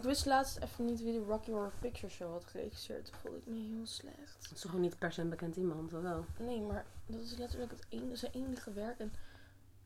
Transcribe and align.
Ik 0.00 0.06
wist 0.06 0.26
laatst 0.26 0.58
even 0.58 0.84
niet 0.84 1.02
wie 1.02 1.12
de 1.12 1.24
Rocky 1.24 1.50
Horror 1.50 1.72
Picture 1.80 2.12
Show 2.12 2.32
had 2.32 2.44
geregisseerd. 2.44 3.04
Toen 3.04 3.14
voelde 3.20 3.38
ik 3.38 3.46
me 3.46 3.58
heel 3.58 3.86
slecht. 3.86 4.36
Dat 4.42 4.52
is 4.52 4.60
toch 4.60 4.74
ook 4.74 4.80
niet 4.80 4.98
per 4.98 5.12
se 5.12 5.20
een 5.20 5.28
bekend 5.28 5.56
iemand, 5.56 5.94
of 5.94 6.00
wel? 6.00 6.24
Nee, 6.38 6.60
maar 6.60 6.84
dat 7.06 7.20
is 7.20 7.36
letterlijk 7.36 7.70
het 7.70 7.86
enige, 7.88 8.16
zijn 8.16 8.32
enige 8.32 8.72
werk. 8.72 8.98
En 8.98 9.12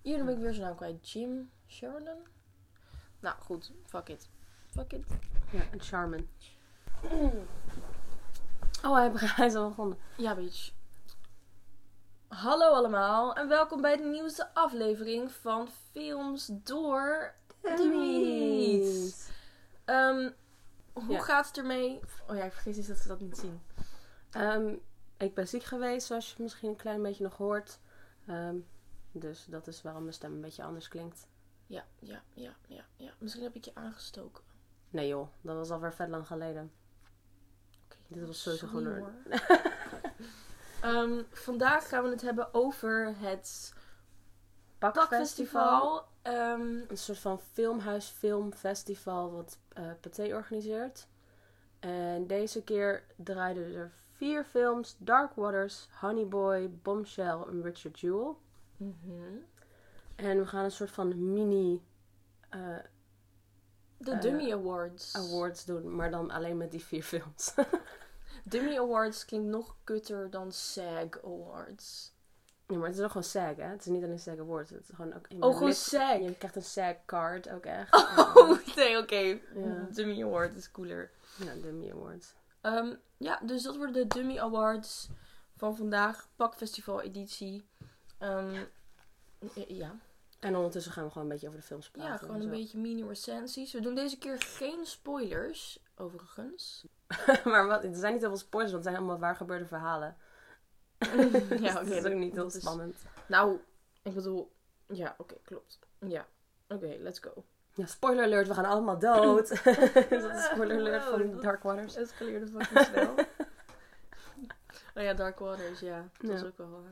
hier 0.03 0.25
ben 0.25 0.35
ik 0.35 0.41
weer 0.41 0.53
zijn 0.53 0.67
naam 0.67 0.77
kwijt. 0.77 1.11
Jim 1.11 1.51
Sheridan? 1.69 2.17
Nou, 3.21 3.37
goed. 3.41 3.73
Fuck 3.85 4.09
it. 4.09 4.29
Fuck 4.71 4.93
it. 4.93 5.07
Ja, 5.51 5.63
en 5.71 5.81
Charmin. 5.81 6.29
Oh, 8.85 8.95
hij, 8.95 9.11
hij 9.15 9.47
is 9.47 9.55
al 9.55 9.69
begonnen. 9.69 9.99
Ja, 10.17 10.35
bitch. 10.35 10.73
Hallo 12.29 12.73
allemaal 12.73 13.35
en 13.35 13.49
welkom 13.49 13.81
bij 13.81 13.97
de 13.97 14.05
nieuwste 14.05 14.55
aflevering 14.55 15.33
van 15.33 15.69
Films 15.93 16.51
door 16.53 17.35
Dummies. 17.61 19.33
Ehm, 19.85 20.31
hoe 20.93 21.13
Ja. 21.13 21.21
gaat 21.21 21.47
het 21.47 21.59
ermee? 21.59 22.01
Oh 22.29 22.37
ja, 22.37 22.45
ik 22.45 22.53
vergeet 22.53 22.77
eens 22.77 22.87
dat 22.87 22.99
ze 22.99 23.09
dat 23.09 23.21
niet 23.21 23.37
zien. 23.39 23.63
Ehm, 24.31 24.75
ik 25.17 25.35
ben 25.35 25.49
ziek 25.49 25.63
geweest, 25.63 26.07
zoals 26.07 26.35
je 26.37 26.43
misschien 26.43 26.69
een 26.69 26.77
klein 26.77 27.03
beetje 27.03 27.25
nog 27.25 27.37
hoort. 27.37 27.79
Ehm, 28.27 28.57
dus 29.13 29.45
dat 29.45 29.67
is 29.67 29.83
waarom 29.83 30.03
mijn 30.03 30.15
stem 30.15 30.33
een 30.33 30.41
beetje 30.41 30.63
anders 30.63 30.89
klinkt. 30.89 31.29
Ja, 31.67 31.85
ja, 31.99 32.23
ja, 32.33 32.57
ja, 32.67 32.85
ja. 32.97 33.13
Misschien 33.19 33.43
heb 33.45 33.55
ik 33.55 33.65
je 33.65 33.75
aangestoken. 33.75 34.45
Nee 34.91 35.09
joh, 35.09 35.29
dat 35.41 35.57
was 35.57 35.71
alweer 35.71 35.93
vet 35.95 36.09
lang 36.09 36.27
geleden. 36.27 36.73
Dit 38.09 38.27
was 38.27 38.43
sowieso 38.43 38.67
gewoon 38.67 38.87
hoor. 38.97 39.13
Ehm, 40.81 41.23
vandaag 41.31 41.89
gaan 41.89 42.05
we 42.05 42.11
het 42.11 42.21
hebben 42.21 42.55
over 42.55 43.15
het 43.19 43.75
Pakfestival. 44.79 46.07
Ehm, 46.25 46.61
Een 46.89 46.99
soort 46.99 47.19
van 47.19 47.41
filmhuis 47.41 48.07
filmfestival 48.09 49.33
wat 49.33 49.59
eh 49.69 49.91
Pathé 50.01 50.35
organiseert. 50.35 51.07
En 51.79 52.27
deze 52.27 52.63
keer 52.63 53.05
draaiden 53.17 53.75
er 53.75 53.93
vier 54.13 54.45
films. 54.45 54.97
Dark 54.99 55.35
Waters, 55.35 55.89
Honey 56.01 56.27
Boy, 56.27 56.71
Bombshell 56.83 57.43
en 57.49 57.63
Richard 57.63 58.01
Jewell. 58.01 58.35
mhm. 58.77 59.37
En 60.17 60.39
we 60.39 60.47
gaan 60.47 60.65
een 60.65 60.71
soort 60.71 60.91
van 60.91 61.33
mini 61.33 61.83
eh, 62.51 62.77
De 63.97 64.11
Eh, 64.11 64.21
Dummy 64.21 64.53
Awards. 64.53 65.15
awards 65.17 65.65
doen. 65.65 65.95
Maar 65.97 66.11
dan 66.11 66.31
alleen 66.31 66.57
met 66.57 66.71
die 66.71 66.85
vier 66.85 67.03
films. 67.03 67.55
Dummy 68.45 68.77
Awards 68.79 69.25
klinkt 69.25 69.49
nog 69.49 69.77
kutter 69.85 70.31
dan 70.31 70.53
SAG 70.53 71.25
Awards. 71.25 72.14
Ja, 72.67 72.77
maar 72.77 72.89
het 72.89 72.97
is 72.97 73.03
ook 73.03 73.11
gewoon 73.11 73.25
SAG 73.25 73.57
hè. 73.57 73.65
Het 73.65 73.81
is 73.81 73.87
niet 73.87 74.05
alleen 74.05 74.19
SAG 74.19 74.39
Awards. 74.39 74.71
Het 74.71 74.89
is 74.89 74.95
gewoon 74.95 75.15
ook... 75.15 75.27
Oh, 75.41 75.57
gewoon 75.57 75.73
SAG. 75.73 76.19
Je 76.19 76.35
krijgt 76.35 76.57
een 76.57 76.63
SAG 76.63 76.95
card 77.07 77.51
ook 77.51 77.65
echt. 77.65 77.95
Oh, 77.95 78.59
nee, 78.77 78.99
oké. 78.99 79.39
Ja. 79.55 79.89
Dummy 79.91 80.23
Award 80.23 80.55
is 80.55 80.71
cooler. 80.71 81.11
Ja, 81.39 81.55
de 81.55 81.73
Mie 81.73 81.93
Awards. 81.93 82.35
Ehm, 82.61 82.95
ja, 83.17 83.41
dus 83.43 83.63
dat 83.63 83.77
worden 83.77 83.95
de 83.95 84.07
Dummy 84.07 84.39
Awards 84.39 85.09
van 85.57 85.77
vandaag. 85.77 86.29
Pakfestival 86.37 87.03
editie. 87.03 87.69
Ehm, 88.19 88.65
ja. 89.69 89.97
En 90.41 90.57
ondertussen 90.57 90.93
gaan 90.93 91.05
we 91.05 91.11
gewoon 91.11 91.27
een 91.27 91.33
beetje 91.33 91.49
over 91.49 91.61
de 91.61 91.67
films 91.67 91.91
praten. 91.91 92.13
ja, 92.13 92.19
gewoon 92.19 92.37
en 92.37 92.43
een 92.43 92.51
beetje 92.51 92.79
mini 92.79 93.05
recensies. 93.07 93.73
We 93.73 93.81
doen 93.81 93.95
deze 93.95 94.19
keer 94.19 94.41
geen 94.41 94.87
spoilers, 94.87 95.83
overigens. 95.97 96.87
maar 97.45 97.67
wat, 97.67 97.85
er 97.85 97.95
zijn 97.95 98.13
niet 98.13 98.23
heel 98.23 98.31
veel 98.31 98.39
spoilers, 98.39 98.73
want 98.73 98.85
het 98.85 98.93
zijn 98.95 98.97
allemaal 98.97 99.19
waar 99.19 99.37
gebeurde 99.37 99.67
verhalen. 99.67 100.17
ja, 101.09 101.17
Dus 101.17 101.75
oké. 101.75 101.85
dat 101.85 101.87
is 101.87 102.05
ook 102.05 102.13
niet 102.15 102.35
heel 102.35 102.47
is- 102.47 102.55
spannend. 102.61 102.97
Nou, 103.27 103.59
ik 104.03 104.15
bedoel... 104.15 104.53
Ja, 104.87 105.15
oké, 105.19 105.35
klopt. 105.45 105.79
Ja. 105.99 106.27
Oké, 106.69 106.97
let's 106.99 107.19
go. 107.19 107.45
Ja, 107.75 107.87
spoiler 107.87 108.25
alert, 108.25 108.49
we 108.49 108.55
gaan 108.55 108.65
allemaal 108.65 108.99
dood. 108.99 109.49
dat 110.11 110.35
is 110.35 110.45
spoiler 110.45 110.79
alert 110.79 111.03
Oh, 111.03 111.11
van 111.11 111.41
Dark 111.41 111.63
Waters. 111.63 111.95
Het 111.95 112.05
escaleerde 112.11 112.47
fucking 112.47 112.87
snel. 112.87 113.15
oh 114.95 115.03
ja, 115.03 115.15
Dark 115.15 115.39
Waters, 115.39 115.81
ja. 115.81 116.09
Dat 116.19 116.41
Ja. 116.41 116.47
ook 116.47 116.57
wel... 116.57 116.85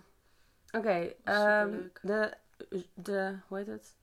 Oké, 0.77 1.15
ehm, 1.25 1.79
de, 2.03 2.33
de, 2.95 3.39
hoe 3.49 3.59
heet 3.59 3.67
het? 3.67 3.97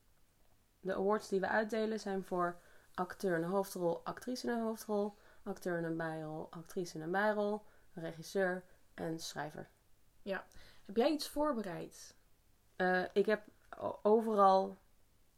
De 0.79 0.93
awards 0.95 1.27
die 1.29 1.39
we 1.39 1.47
uitdelen 1.47 1.99
zijn 1.99 2.23
voor 2.23 2.59
acteur 2.93 3.37
in 3.37 3.43
een 3.43 3.49
hoofdrol, 3.49 4.01
actrice 4.03 4.47
in 4.47 4.53
een 4.53 4.63
hoofdrol, 4.63 5.15
acteur 5.43 5.77
in 5.77 5.83
een 5.83 5.97
bijrol, 5.97 6.47
actrice 6.49 6.95
in 6.97 7.01
een 7.03 7.11
bijrol, 7.11 7.61
regisseur 7.93 8.63
en 8.93 9.19
schrijver. 9.19 9.69
Heb 10.85 10.95
jij 10.95 11.11
iets 11.11 11.27
voorbereid? 11.27 12.15
Eh, 12.75 13.03
ik 13.13 13.25
heb 13.25 13.43
overal 14.01 14.77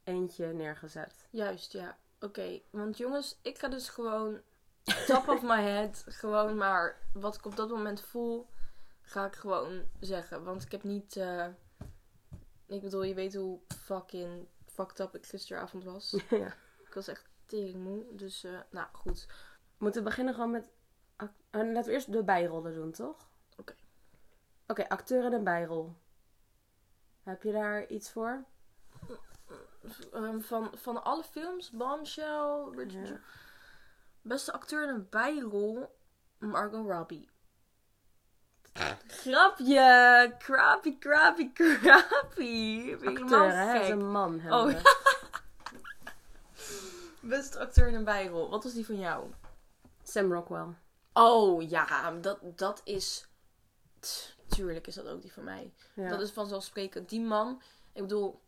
eentje 0.03 0.45
neergezet. 0.45 1.27
Juist, 1.29 1.71
ja. 1.71 1.97
Oké, 2.19 2.61
want 2.69 2.97
jongens, 2.97 3.39
ik 3.41 3.57
ga 3.57 3.67
dus 3.67 3.89
gewoon 3.89 4.41
top 5.07 5.27
of 5.27 5.41
my 5.41 5.61
head, 5.61 6.03
gewoon 6.07 6.57
maar 6.57 6.97
wat 7.13 7.35
ik 7.35 7.45
op 7.45 7.55
dat 7.55 7.69
moment 7.69 8.01
voel, 8.01 8.47
ga 9.01 9.25
ik 9.25 9.35
gewoon 9.35 9.83
zeggen. 9.99 10.43
Want 10.43 10.63
ik 10.63 10.71
heb 10.71 10.83
niet, 10.83 11.15
eh, 11.15 11.47
ik 12.65 12.81
bedoel, 12.81 13.03
je 13.03 13.13
weet 13.13 13.35
hoe 13.35 13.59
fucking 13.67 14.47
fucked 14.65 14.99
up 14.99 15.15
ik 15.15 15.25
gisteravond 15.25 15.83
was. 15.83 16.15
ja. 16.29 16.55
Ik 16.85 16.93
was 16.93 17.07
echt 17.07 17.29
teringmoe, 17.45 18.15
dus 18.15 18.43
eh, 18.43 18.59
nou 18.69 18.87
goed. 18.91 19.27
Moeten 19.77 20.03
we 20.03 20.09
beginnen 20.09 20.33
gewoon 20.33 20.51
met... 20.51 20.69
laten 21.51 21.83
we 21.83 21.91
eerst 21.91 22.11
de 22.11 22.23
bijrollen 22.23 22.73
doen, 22.73 22.91
toch? 22.91 23.29
Oké. 24.71 24.87
Acteur 24.87 25.25
in 25.25 25.33
een 25.33 25.43
bijrol. 25.43 25.95
Heb 27.23 27.43
je 27.43 27.51
daar 27.51 27.87
iets 27.87 28.11
voor? 28.11 28.45
Ehm, 30.13 30.39
van, 30.39 30.71
van 30.75 31.03
alle 31.03 31.23
films, 31.23 31.71
Bombshell, 31.71 32.69
Richard 32.75 33.07
Ja. 33.07 33.19
Beste 34.21 34.53
acteur 34.53 34.83
in 34.83 34.89
een 34.89 35.07
bijrol, 35.09 35.95
Margot 36.37 36.87
Robbie. 36.87 37.29
Grapje! 39.07 40.35
Crappy, 40.37 40.97
crappy, 40.97 41.51
crappy. 41.53 42.95
Acteur, 43.05 43.57
hè? 43.57 43.65
Dat 43.65 43.81
is 43.81 43.87
gek? 43.87 43.89
een 43.89 44.11
man. 44.11 44.39
hebben 44.39 44.75
Oh. 44.75 44.83
Beste 47.31 47.59
acteur 47.59 47.87
in 47.87 47.95
een 47.95 48.03
bijrol. 48.03 48.49
Wat 48.49 48.63
was 48.63 48.73
die 48.73 48.85
van 48.85 48.99
jou? 48.99 49.33
Sam 50.03 50.33
Rockwell. 50.33 50.75
Oh 51.13 51.69
ja, 51.69 52.11
dat, 52.11 52.39
dat 52.41 52.81
is... 52.83 53.29
Tuurlijk 54.55 54.87
is 54.87 54.95
dat 54.95 55.07
ook 55.07 55.21
die 55.21 55.33
van 55.33 55.43
mij. 55.43 55.73
Ja. 55.93 56.09
Dat 56.09 56.21
is 56.21 56.31
vanzelfsprekend. 56.31 57.09
Die 57.09 57.21
man, 57.21 57.61
ik 57.93 58.01
bedoel, 58.01 58.41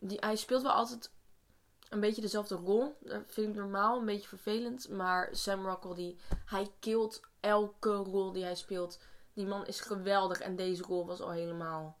die, 0.00 0.18
hij 0.20 0.36
speelt 0.36 0.62
wel 0.62 0.72
altijd 0.72 1.10
een 1.88 2.00
beetje 2.00 2.20
dezelfde 2.20 2.54
rol. 2.54 2.96
Dat 3.00 3.22
vind 3.26 3.48
ik 3.48 3.54
normaal, 3.54 3.98
een 3.98 4.04
beetje 4.06 4.28
vervelend. 4.28 4.88
Maar 4.88 5.28
Sam 5.36 5.66
Rockwell, 5.66 5.94
die, 5.94 6.18
hij 6.44 6.70
kilt 6.78 7.20
elke 7.40 7.90
rol 7.94 8.32
die 8.32 8.44
hij 8.44 8.54
speelt. 8.54 9.00
Die 9.32 9.46
man 9.46 9.66
is 9.66 9.80
geweldig. 9.80 10.40
En 10.40 10.56
deze 10.56 10.82
rol 10.82 11.06
was 11.06 11.20
al 11.20 11.30
helemaal 11.30 11.98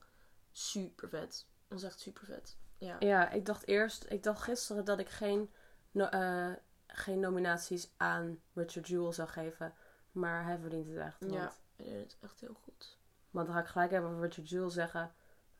super 0.52 1.08
vet. 1.08 1.46
Dat 1.68 1.80
was 1.80 1.90
echt 1.90 2.00
super 2.00 2.24
vet. 2.24 2.56
Ja. 2.78 2.96
Ja, 2.98 3.30
ik 3.30 3.46
dacht 3.46 3.66
eerst, 3.66 4.04
ik 4.08 4.22
dacht 4.22 4.42
gisteren 4.42 4.84
dat 4.84 4.98
ik 4.98 5.08
geen, 5.08 5.50
no- 5.90 6.04
eh, 6.08 6.52
geen 6.86 7.20
nominaties 7.20 7.90
aan 7.96 8.40
Richard 8.54 8.88
Jewell 8.88 9.12
zou 9.12 9.28
geven. 9.28 9.74
Maar 10.12 10.44
hij 10.44 10.58
verdient 10.58 10.88
het 10.88 10.96
echt. 10.96 11.20
Want, 11.20 11.32
Ja, 11.32 11.52
hij 11.76 11.86
deed 11.86 12.00
het 12.02 12.16
echt 12.20 12.40
heel 12.40 12.56
goed. 12.64 12.97
Want 13.38 13.46
dan 13.46 13.56
ga 13.56 13.62
ik 13.62 13.68
gelijk 13.68 13.92
even 13.92 14.04
over 14.04 14.20
Richard 14.20 14.48
Jewell 14.48 14.70
zeggen. 14.70 15.12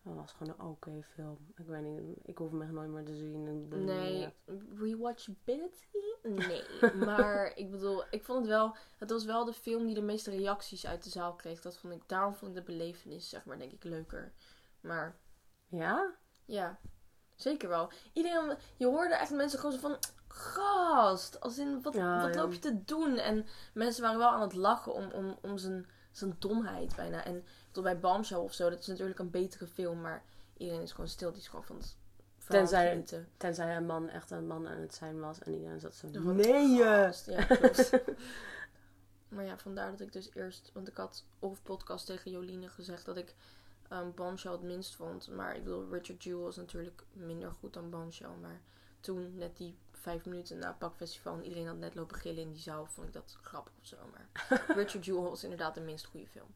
Dat 0.02 0.14
was 0.14 0.32
gewoon 0.32 0.54
een 0.58 0.66
oké 0.66 1.02
film. 1.02 1.38
Ik 1.56 1.66
weet 1.66 1.82
niet, 1.82 2.18
ik 2.22 2.38
hoef 2.38 2.50
hem 2.50 2.62
echt 2.62 2.70
nooit 2.70 2.88
meer 2.90 3.04
te 3.04 3.14
zien. 3.16 3.68
Nee, 3.84 4.34
rewatchability? 4.78 5.84
Nee. 6.22 6.62
maar 7.06 7.56
ik 7.56 7.70
bedoel, 7.70 8.04
ik 8.10 8.24
vond 8.24 8.38
het 8.38 8.48
wel. 8.48 8.76
Het 8.98 9.10
was 9.10 9.24
wel 9.24 9.44
de 9.44 9.52
film 9.52 9.86
die 9.86 9.94
de 9.94 10.02
meeste 10.02 10.30
reacties 10.30 10.86
uit 10.86 11.04
de 11.04 11.10
zaal 11.10 11.34
kreeg. 11.34 11.60
Dat 11.60 11.78
vond 11.78 11.92
ik, 11.94 12.02
daarom 12.06 12.34
vond 12.34 12.50
ik 12.50 12.56
de 12.56 12.72
belevenis, 12.72 13.28
zeg 13.28 13.44
maar, 13.44 13.58
denk 13.58 13.72
ik 13.72 13.84
leuker. 13.84 14.32
Maar 14.80 15.16
Ja? 15.68 16.14
ja, 16.44 16.78
zeker 17.34 17.68
wel. 17.68 17.90
Iedereen, 18.12 18.56
je 18.76 18.86
hoorde 18.86 19.14
echt 19.14 19.30
mensen 19.30 19.58
gewoon 19.58 19.74
zo 19.74 19.80
van. 19.80 19.96
Gast, 20.30 21.40
als 21.40 21.58
in, 21.58 21.82
wat, 21.82 21.94
Ja, 21.94 22.22
wat 22.22 22.34
ja. 22.34 22.40
loop 22.40 22.52
je 22.52 22.58
te 22.58 22.84
doen? 22.84 23.16
En 23.16 23.46
mensen 23.74 24.02
waren 24.02 24.19
wel 24.19 24.28
aan 24.28 24.40
het 24.40 24.54
lachen 24.54 24.92
om, 24.92 25.10
om, 25.10 25.38
om 25.42 25.58
zijn, 25.58 25.86
zijn 26.12 26.37
domheid 26.38 26.96
bijna. 26.96 27.25
En 27.25 27.44
bedoel, 27.66 27.82
bij 27.82 28.00
Bombshell 28.00 28.38
of 28.38 28.52
zo, 28.52 28.70
dat 28.70 28.78
is 28.78 28.87
natuurlijk 28.87 29.19
een 29.19 29.31
betere 29.31 29.66
film. 29.66 30.00
Maar 30.00 30.22
iedereen 30.56 30.82
is 30.82 30.93
gewoon 30.93 31.08
stil. 31.08 31.31
Die 31.31 31.40
is 31.40 31.49
gewoon 31.49 31.64
van 31.64 31.76
het 31.76 31.96
Tenzij- 32.46 32.90
genieten. 32.90 33.28
Tenzij 33.37 33.76
een 33.76 33.87
man 33.87 34.08
echt 34.08 34.31
een 34.31 34.46
man 34.46 34.69
aan 34.69 34.81
het 34.81 34.94
zijn 34.94 35.20
was. 35.20 35.38
En 35.38 35.52
iedereen 35.52 35.81
zat 35.81 35.94
zo... 35.94 36.08
Nee! 36.08 36.82
eh." 36.82 37.26
Ja, 37.26 37.44
klopt. 37.44 37.90
maar 39.28 39.44
ja, 39.44 39.58
vandaar 39.58 39.90
dat 39.90 40.00
ik 40.00 40.12
dus 40.12 40.31
eerst... 40.34 40.70
Want 40.75 40.88
ik 40.88 40.96
had 40.96 41.25
op 41.38 41.58
podcast 41.62 42.06
tegen 42.06 42.31
Joline 42.31 42.69
gezegd 42.69 43.05
dat 43.05 43.16
ik 43.16 43.34
um, 43.93 44.12
Bombshell 44.14 44.52
het 44.52 44.62
minst 44.62 44.94
vond. 44.94 45.28
Maar 45.31 45.56
ik 45.56 45.64
bedoel, 45.64 45.90
Richard 45.90 46.22
Jewell 46.25 46.49
is 46.49 46.56
natuurlijk 46.56 47.05
minder 47.12 47.52
goed 47.52 47.72
dan 47.72 47.90
Bombshell. 47.90 48.37
Maar 48.40 48.60
toen, 49.00 49.34
net 49.37 49.56
die 49.56 49.75
vijf 49.98 50.24
minuten 50.26 50.58
na 50.58 50.68
het 50.68 50.78
pakfestival... 50.78 51.34
en 51.34 51.42
iedereen 51.42 51.66
had 51.66 51.76
net 51.76 51.94
lopen 51.94 52.16
gillen 52.16 52.42
in 52.42 52.52
die 52.52 52.62
zaal... 52.62 52.86
vond 52.86 53.06
ik 53.06 53.12
dat 53.12 53.38
grappig 53.42 53.72
of 53.80 53.86
zo. 53.86 53.96
Maar 54.12 54.28
Richard 54.76 55.04
Jewell 55.04 55.22
was 55.28 55.42
inderdaad 55.42 55.74
de 55.74 55.80
minst 55.80 56.04
goede 56.06 56.26
film. 56.26 56.48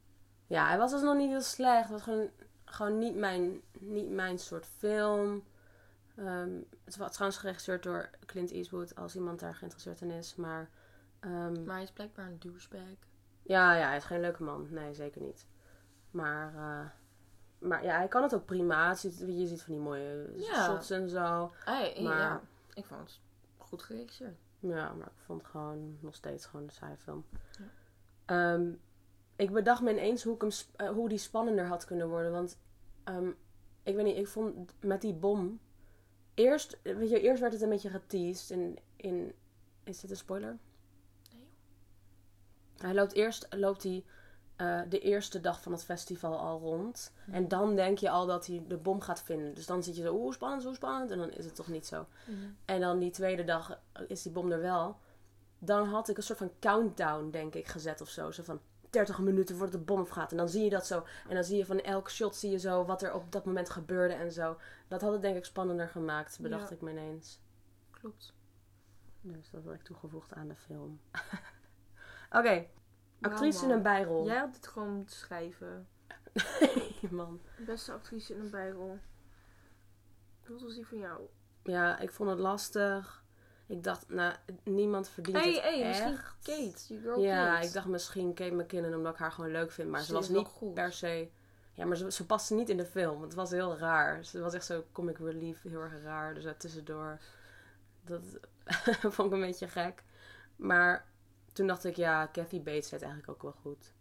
Ja, 0.47 0.67
hij 0.67 0.79
was 0.79 0.91
dus 0.91 1.01
nog 1.03 1.17
niet 1.17 1.31
heel 1.31 1.41
slecht. 1.41 1.83
Het 1.83 1.91
was 1.91 2.03
gewoon, 2.03 2.31
gewoon 2.65 2.99
niet, 2.99 3.15
mijn, 3.15 3.61
niet 3.79 4.09
mijn 4.11 4.39
soort 4.39 4.67
film. 4.79 5.45
Ehm, 6.17 6.51
het 6.85 6.97
was 6.97 7.13
trouwens 7.13 7.41
geregisseerd 7.41 7.83
door 7.83 8.11
Clint 8.27 8.51
Eastwood, 8.51 8.95
als 8.95 9.15
iemand 9.17 9.41
daar 9.41 9.55
geïnteresseerd 9.55 10.01
in 10.01 10.11
is. 10.11 10.35
Maar, 10.35 10.71
ehm, 11.21 11.65
Maar 11.65 11.75
hij 11.75 11.83
is 11.83 11.91
blijkbaar 11.93 12.27
een 12.27 12.39
douchebag. 12.39 12.81
ja, 13.43 13.75
ja, 13.75 13.87
hij 13.87 13.97
is 13.97 14.05
geen 14.05 14.21
leuke 14.21 14.43
man. 14.43 14.67
Nee, 14.71 14.95
zeker 14.95 15.21
niet. 15.21 15.47
Maar, 16.11 16.55
eh, 16.55 16.91
maar 17.69 17.85
ja, 17.85 17.97
hij 17.97 18.09
kan 18.09 18.23
het 18.23 18.35
ook 18.35 18.45
prima. 18.45 18.89
Het 18.89 18.99
ziet, 18.99 19.19
je 19.19 19.47
ziet 19.47 19.63
van 19.63 19.73
die 19.75 19.83
mooie 19.83 20.33
Ja. 20.37 20.65
shots 20.65 20.91
en 20.91 21.09
zo. 21.09 21.53
Hey, 21.65 22.01
Maar- 22.03 22.19
ja, 22.19 22.41
ik 22.75 22.85
vond 22.85 23.01
het 23.01 23.21
goed 23.73 23.83
geregisseerd. 23.83 24.39
Ja, 24.59 24.93
maar 24.93 25.07
ik 25.07 25.23
vond 25.25 25.43
het 25.43 25.51
gewoon 25.51 25.97
nog 26.01 26.15
steeds 26.15 26.47
gewoon 26.47 26.65
een 26.65 26.73
saaie 26.73 26.97
film. 26.97 27.25
Ja. 27.59 27.65
Ehm, 28.25 28.73
ik 29.37 29.53
bedacht 29.53 29.83
me 29.83 29.91
ineens 29.91 30.23
hoe, 30.23 30.35
ik 30.35 30.41
hem, 30.41 30.51
eh, 30.77 30.89
hoe 30.89 31.09
die 31.09 31.19
spannender 31.19 31.67
had 31.67 31.85
kunnen 31.85 32.09
worden. 32.09 32.33
Want 32.33 32.59
ehm, 33.05 33.29
ik 33.83 33.95
weet 33.95 34.05
niet, 34.05 34.17
ik 34.17 34.29
vond 34.29 34.73
met 34.81 35.01
die 35.01 35.15
bom... 35.15 35.61
Eerst, 36.35 36.79
weet 36.83 37.11
je, 37.11 37.21
eerst 37.21 37.41
werd 37.41 37.53
het 37.53 37.63
een 37.63 37.69
beetje 37.69 37.91
geteased 37.91 38.51
in... 38.51 38.79
in 38.97 39.35
is 39.85 40.01
dit 40.01 40.11
een 40.11 40.17
spoiler? 40.17 40.59
Nee, 41.31 41.47
Hij 42.77 42.95
loopt 42.95 43.13
eerst 43.13 43.47
loopt 43.51 43.83
hij, 43.83 44.05
eh, 44.63 44.81
de 44.89 44.99
eerste 44.99 45.41
dag 45.41 45.63
van 45.63 45.73
het 45.73 45.85
festival 45.85 46.39
al 46.39 46.61
rond. 46.61 47.13
En 47.31 47.49
dan 47.49 47.75
denk 47.75 47.99
je 47.99 48.11
al 48.11 48.27
dat 48.27 48.47
hij 48.47 48.65
de 48.69 48.77
bom 48.77 49.01
gaat 49.01 49.23
vinden. 49.23 49.55
Dus 49.55 49.67
dan 49.67 49.83
zit 49.83 49.97
je 49.97 50.03
zo, 50.03 50.15
oeh, 50.15 50.33
spannend, 50.35 50.63
zo 50.63 50.73
spannend. 50.73 51.11
En 51.11 51.19
dan 51.19 51.31
is 51.31 51.45
het 51.45 51.55
toch 51.55 51.69
niet 51.69 51.87
zo. 51.87 52.07
En 52.65 52.81
dan 52.81 52.99
die 52.99 53.11
tweede 53.11 53.45
dag 53.45 53.79
is 54.07 54.23
die 54.23 54.33
bom 54.33 54.53
er 54.53 54.61
wel. 54.61 54.97
Dan 55.59 55.89
had 55.89 56.09
ik 56.09 56.17
een 56.17 56.23
soort 56.23 56.39
van 56.39 56.51
countdown, 56.61 57.31
denk 57.31 57.55
ik, 57.55 57.67
gezet 57.67 58.01
of 58.01 58.09
zo. 58.09 58.31
Zo 58.31 58.43
van 58.43 58.61
30 58.91 59.19
minuten 59.19 59.57
voordat 59.57 59.81
de 59.81 59.85
bom 59.85 60.01
afgaat. 60.01 60.31
En 60.31 60.37
dan 60.37 60.49
zie 60.49 60.65
je 60.65 60.71
dat 60.71 60.87
zo. 60.87 61.05
En 61.29 61.35
dan 61.35 61.45
zie 61.45 61.57
je 61.57 61.67
van 61.67 61.81
elk 61.81 62.11
shot 62.11 62.37
zie 62.37 62.51
je 62.51 62.59
zo 62.59 62.85
wat 62.85 63.03
er 63.03 63.15
op 63.15 63.33
dat 63.33 63.45
moment 63.45 63.71
gebeurde 63.71 64.15
en 64.15 64.33
zo. 64.33 64.57
Dat 64.89 65.01
had 65.01 65.13
het 65.13 65.23
denk 65.23 65.37
ik 65.37 65.45
spannender 65.45 65.89
gemaakt, 65.89 66.39
bedacht 66.41 66.69
Ja. 66.69 66.75
ik 66.75 66.81
me 66.81 66.91
ineens. 66.91 67.41
Klopt. 67.91 68.35
Dus 69.21 69.51
dat 69.51 69.65
had 69.65 69.75
ik 69.75 69.83
toegevoegd 69.83 70.33
aan 70.33 70.49
de 70.49 70.57
film. 70.57 71.01
Oké, 72.39 72.67
actrice 73.23 73.65
in 73.65 73.71
een 73.71 73.83
bijrol. 73.83 74.27
Jij 74.27 74.39
had 74.39 74.53
dit 74.53 74.67
gewoon 74.67 74.95
moeten 74.95 75.17
schrijven. 75.17 75.89
man. 77.11 77.41
Beste 77.67 77.93
actrice 77.93 78.35
in 78.35 78.41
een 78.41 78.51
bijrol. 78.51 78.99
Wat 80.47 80.63
was 80.63 80.75
die 80.75 80.87
van 80.87 80.99
jou? 80.99 81.21
Ja, 81.63 81.99
ik 81.99 82.13
vond 82.13 82.31
het 82.31 82.39
lastig. 82.39 83.25
Ik 83.67 83.83
dacht, 83.83 84.09
nou, 84.09 84.35
niemand 84.65 85.09
verdient 85.09 85.37
het 85.37 85.45
hé, 85.45 85.51
echt. 85.61 85.87
misschien 85.87 86.19
Kate. 86.43 87.01
Girl 87.01 87.21
Ja, 87.21 87.55
Kate. 87.55 87.67
ik 87.67 87.73
dacht 87.73 87.87
misschien 87.87 88.35
Kate 88.35 88.55
McKinnon 88.55 88.95
omdat 88.95 89.13
ik 89.13 89.19
haar 89.19 89.33
gewoon 89.33 89.51
leuk 89.51 89.71
vind. 89.71 89.91
Maar 89.91 90.01
Ze 90.01 90.07
ze 90.07 90.13
was 90.13 90.29
niet 90.29 90.47
goed. 90.47 90.75
per 90.75 90.93
se... 90.93 91.31
Ja, 91.73 91.85
maar 91.85 91.97
ze, 91.97 92.13
ze 92.13 92.27
paste 92.27 92.55
niet 92.55 92.69
in 92.69 92.77
de 92.77 92.85
film. 92.85 93.23
Het 93.23 93.35
was 93.35 93.51
heel 93.51 93.77
raar. 93.79 94.25
Ze 94.25 94.41
was 94.41 94.55
echt 94.55 94.65
zo 94.65 94.85
comic 94.93 95.19
relief, 95.19 95.63
heel 95.63 95.81
erg 95.81 96.03
raar. 96.03 96.35
Dus 96.35 96.45
tussendoor. 96.59 97.19
Dat 98.05 98.23
vond 99.15 99.29
ik 99.29 99.33
een 99.33 99.41
beetje 99.41 99.69
gek. 99.69 100.03
Maar 100.57 101.07
toen 101.53 101.67
dacht 101.67 101.85
ik, 101.85 101.97
ja, 101.97 102.27
Kathy 102.27 102.63
Bates 102.63 102.89
deed 102.89 103.03
eigenlijk 103.03 103.31
ook 103.31 103.43
wel 103.43 103.55
goed. 103.63 103.93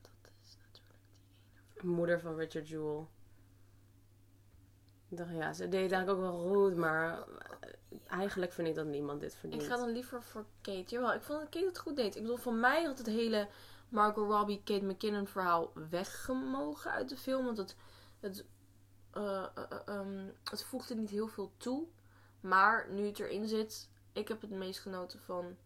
Dat 0.00 0.32
is 0.44 0.56
natuurlijk 0.66 1.84
Moeder 1.84 2.20
van 2.20 2.36
Richard 2.36 2.68
Jewell. 2.68 3.06
Ik 5.08 5.16
dacht, 5.16 5.30
ja, 5.30 5.52
ze 5.52 5.68
deed 5.68 5.92
eigenlijk 5.92 6.10
ook 6.10 6.30
wel 6.30 6.52
goed. 6.52 6.76
Maar 6.76 7.18
eh, 7.18 7.98
eigenlijk 8.06 8.52
vind 8.52 8.68
ik 8.68 8.74
dat 8.74 8.86
niemand 8.86 9.20
dit 9.20 9.34
verdient. 9.34 9.62
Ik 9.62 9.68
ga 9.68 9.76
dan 9.76 9.90
liever 9.90 10.22
voor 10.22 10.44
Kate. 10.60 10.84
Jawel, 10.86 11.14
ik 11.14 11.22
vond 11.22 11.40
dat 11.40 11.48
Kate 11.48 11.66
het 11.66 11.78
goed 11.78 11.96
deed. 11.96 12.16
Ik 12.16 12.22
bedoel, 12.22 12.36
van 12.36 12.60
mij 12.60 12.84
had 12.84 12.98
het 12.98 13.06
hele 13.06 13.48
Margot 13.88 14.30
Robbie, 14.30 14.62
Kate 14.64 14.84
McKinnon 14.84 15.26
verhaal 15.26 15.72
weggemogen 15.90 16.90
uit 16.90 17.08
de 17.08 17.16
film. 17.16 17.44
Want 17.44 17.56
het, 17.56 17.76
het, 18.20 18.44
eh, 19.10 19.46
eh, 19.54 19.64
ehm, 19.86 20.26
het 20.44 20.64
voegde 20.64 20.94
niet 20.94 21.10
heel 21.10 21.28
veel 21.28 21.52
toe. 21.56 21.86
Maar 22.40 22.88
nu 22.90 23.06
het 23.06 23.18
erin 23.18 23.48
zit, 23.48 23.88
ik 24.18 24.28
heb 24.28 24.40
het 24.40 24.50
meest 24.50 24.80
genoten 24.80 25.20
van... 25.20 25.56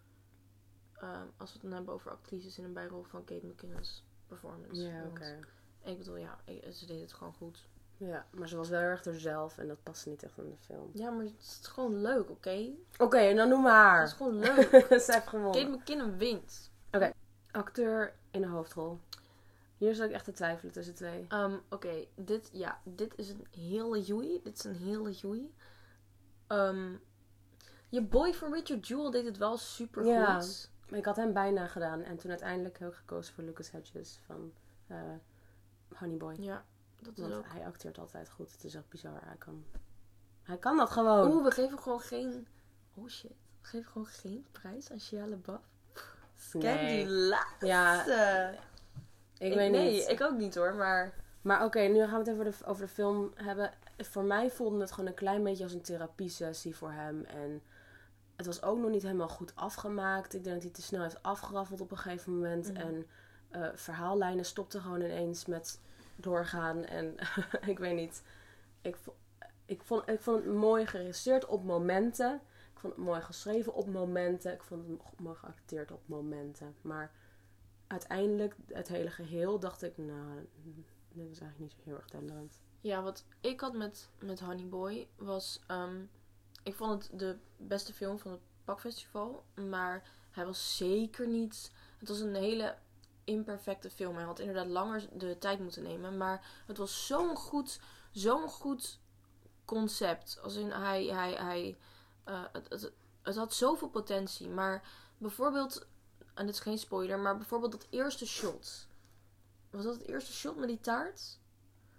ehm, 0.94 1.26
als 1.36 1.48
we 1.52 1.58
het 1.58 1.62
dan 1.62 1.72
hebben 1.72 1.94
over 1.94 2.10
actrices 2.10 2.58
in 2.58 2.64
een 2.64 2.72
bijrol 2.72 3.02
van 3.02 3.24
Kate 3.24 3.46
McKinnon's 3.46 4.04
performance. 4.26 4.82
Ja, 4.82 5.04
oké. 5.06 5.38
Ik 5.84 5.98
bedoel, 5.98 6.16
ja, 6.16 6.38
ze 6.72 6.86
deed 6.86 7.00
het 7.00 7.12
gewoon 7.12 7.32
goed. 7.34 7.68
Ja, 7.96 8.26
maar 8.30 8.48
ze 8.48 8.56
was 8.56 8.68
wel 8.68 8.80
erg 8.80 9.02
zelf 9.10 9.58
en 9.58 9.68
dat 9.68 9.82
paste 9.82 10.08
niet 10.08 10.22
echt 10.22 10.38
in 10.38 10.50
de 10.50 10.56
film. 10.56 10.90
Ja, 10.94 11.10
maar 11.10 11.24
het 11.24 11.34
is 11.40 11.60
gewoon 11.66 12.00
leuk, 12.00 12.30
oké? 12.30 12.68
Oké, 12.98 13.16
en 13.18 13.36
dan 13.36 13.48
noem 13.48 13.64
Het 13.64 13.72
haar. 13.72 14.04
is 14.04 14.12
gewoon 14.12 14.38
leuk. 14.38 14.68
Ze 15.02 15.12
heeft 15.12 15.28
gewonnen. 15.28 15.52
Kate 15.64 15.76
McKinnon 15.76 16.16
wint. 16.18 16.70
Acteur 17.50 18.14
in 18.30 18.40
de 18.40 18.46
hoofdrol. 18.46 18.98
Hier 19.76 19.94
zat 19.94 20.06
ik 20.08 20.12
echt 20.14 20.24
te 20.24 20.32
twijfelen 20.32 20.72
tussen 20.72 20.94
twee. 20.94 21.24
Ehm, 21.28 21.56
Oké, 21.70 22.06
dit, 22.14 22.50
ja, 22.52 22.80
dit 22.84 23.12
is 23.18 23.28
een 23.28 23.46
hele 23.50 24.00
joei. 24.02 24.40
Dit 24.42 24.58
is 24.58 24.64
een 24.64 24.74
hele 24.76 25.10
joei. 25.12 25.54
Ehm, 26.46 26.92
je 27.92 28.02
boy 28.02 28.34
van 28.34 28.52
Richard 28.52 28.88
Jewell 28.88 29.10
deed 29.10 29.24
het 29.24 29.36
wel 29.36 29.56
super 29.56 30.02
goed. 30.02 30.12
Ja. 30.12 30.42
Maar 30.88 30.98
ik 30.98 31.04
had 31.04 31.16
hem 31.16 31.32
bijna 31.32 31.66
gedaan 31.66 32.02
en 32.02 32.16
toen 32.16 32.30
uiteindelijk 32.30 32.78
heb 32.78 32.88
ik 32.88 32.94
gekozen 32.94 33.34
voor 33.34 33.44
Lucas 33.44 33.70
Hedges 33.70 34.20
van 34.26 34.52
eh 34.86 34.96
Honey 35.94 36.16
Boy. 36.16 36.34
Ja, 36.38 36.64
dat 37.00 37.12
is 37.16 37.22
Want 37.22 37.34
ook. 37.34 37.44
hij 37.46 37.66
acteert 37.66 37.98
altijd 37.98 38.30
goed. 38.30 38.52
Het 38.52 38.64
is 38.64 38.74
echt 38.74 38.88
bizar. 38.88 39.20
Hij 39.24 39.36
kan, 39.36 39.64
hij 40.42 40.56
kan 40.56 40.76
dat 40.76 40.90
gewoon. 40.90 41.32
Oeh, 41.32 41.44
we 41.44 41.50
geven 41.50 41.78
gewoon 41.78 42.00
geen. 42.00 42.46
Oh 42.94 43.08
shit. 43.08 43.34
We 43.60 43.68
geven 43.68 43.90
gewoon 43.90 44.06
geen 44.06 44.46
prijs 44.52 44.90
aan 44.90 45.00
Shia 45.00 45.26
LaBeouf. 45.26 45.60
Nee. 46.52 46.62
Ken 46.62 46.86
die 46.86 47.08
laatste. 47.08 47.66
Ja, 47.66 48.50
ik, 49.38 49.54
weet 49.54 49.70
nee, 49.70 49.92
niet. 49.92 50.08
ik 50.08 50.20
ook 50.20 50.36
niet 50.38 50.54
hoor, 50.54 50.74
maar. 50.74 51.14
Maar 51.42 51.64
oké, 51.64 51.80
nu 51.80 52.00
gaan 52.00 52.10
we 52.10 52.18
het 52.18 52.28
even 52.28 52.40
over 52.40 52.58
de, 52.58 52.66
over 52.66 52.86
de 52.86 52.92
film 52.92 53.32
hebben. 53.34 53.72
Voor 53.98 54.24
mij 54.24 54.50
voelde 54.50 54.80
het 54.80 54.92
gewoon 54.92 55.08
een 55.08 55.14
klein 55.14 55.42
beetje 55.42 55.64
als 55.64 55.72
een 55.72 55.82
therapiesessie 55.82 56.76
voor 56.76 56.92
hem. 56.92 57.24
En 57.24 57.62
het 58.46 58.54
was 58.54 58.62
ook 58.62 58.78
nog 58.78 58.90
niet 58.90 59.02
helemaal 59.02 59.28
goed 59.28 59.52
afgemaakt. 59.56 60.34
Ik 60.34 60.42
denk 60.44 60.54
dat 60.54 60.64
hij 60.64 60.72
te 60.72 60.82
snel 60.82 61.02
heeft 61.02 61.22
afgeraffeld 61.22 61.80
op 61.80 61.90
een 61.90 61.98
gegeven 61.98 62.32
moment. 62.34 62.68
Mhm. 62.72 62.76
En 62.76 63.06
eh, 63.50 63.68
verhaallijnen 63.74 64.44
stopten 64.44 64.80
gewoon 64.80 65.00
ineens 65.00 65.46
met 65.46 65.80
doorgaan. 66.16 66.84
En 66.84 67.14
ik 67.72 67.78
weet 67.78 67.94
niet. 67.94 68.22
Ik, 68.80 68.96
ik, 69.66 69.82
vond, 69.82 70.08
ik 70.08 70.20
vond 70.20 70.44
het 70.44 70.54
mooi 70.54 70.86
geregisseerd 70.86 71.46
op 71.46 71.64
momenten. 71.64 72.40
Ik 72.74 72.78
vond 72.80 72.96
het 72.96 73.04
mooi 73.04 73.20
geschreven 73.20 73.74
op 73.74 73.86
momenten. 73.86 74.52
Ik 74.52 74.62
vond 74.62 74.86
het 74.86 74.90
mo- 74.98 75.10
mooi 75.18 75.36
geacteerd 75.36 75.90
op 75.92 76.00
momenten. 76.06 76.74
Maar 76.80 77.10
uiteindelijk, 77.86 78.56
het 78.66 78.88
hele 78.88 79.10
geheel, 79.10 79.58
dacht 79.58 79.82
ik, 79.82 79.96
nou, 79.98 80.48
dit 81.12 81.30
is 81.30 81.40
eigenlijk 81.40 81.58
niet 81.58 81.70
zo 81.72 81.80
heel 81.84 81.96
erg 81.96 82.10
denderend. 82.10 82.60
Ja, 82.80 83.02
wat 83.02 83.24
ik 83.40 83.60
had 83.60 83.72
met, 83.74 84.08
met 84.18 84.40
Honey 84.40 84.66
Boy 84.68 85.08
was. 85.16 85.60
ehm, 85.66 85.96
ik 86.62 86.74
vond 86.74 87.02
het 87.02 87.18
de 87.18 87.36
beste 87.56 87.92
film 87.92 88.18
van 88.18 88.30
het 88.30 88.40
Pakfestival. 88.64 89.44
Maar 89.54 90.02
hij 90.30 90.46
was 90.46 90.76
zeker 90.76 91.26
niet. 91.28 91.72
Het 91.98 92.08
was 92.08 92.20
een 92.20 92.34
hele 92.34 92.76
imperfecte 93.24 93.90
film. 93.90 94.16
Hij 94.16 94.24
had 94.24 94.38
inderdaad 94.38 94.66
langer 94.66 95.08
de 95.12 95.38
tijd 95.38 95.58
moeten 95.58 95.82
nemen. 95.82 96.16
Maar 96.16 96.46
het 96.66 96.76
was 96.76 97.06
zo'n 97.06 97.36
goed, 97.36 97.80
zo'n 98.10 98.48
goed 98.48 98.98
concept. 99.64 100.38
Als 100.42 100.54
in 100.54 100.70
hij. 100.70 101.04
hij, 101.04 101.32
hij 101.32 101.76
eh, 102.24 102.42
het, 102.52 102.68
het, 102.68 102.92
het 103.22 103.36
had 103.36 103.54
zoveel 103.54 103.88
potentie. 103.88 104.48
Maar 104.48 104.82
bijvoorbeeld. 105.18 105.86
En 106.34 106.46
dit 106.46 106.54
is 106.54 106.60
geen 106.60 106.78
spoiler. 106.78 107.18
Maar 107.18 107.36
bijvoorbeeld 107.36 107.72
dat 107.72 107.86
eerste 107.90 108.26
shot. 108.26 108.86
Was 109.70 109.84
dat 109.84 109.94
het 109.94 110.06
eerste 110.06 110.32
shot 110.32 110.56
met 110.56 110.68
die 110.68 110.80
taart? 110.80 111.38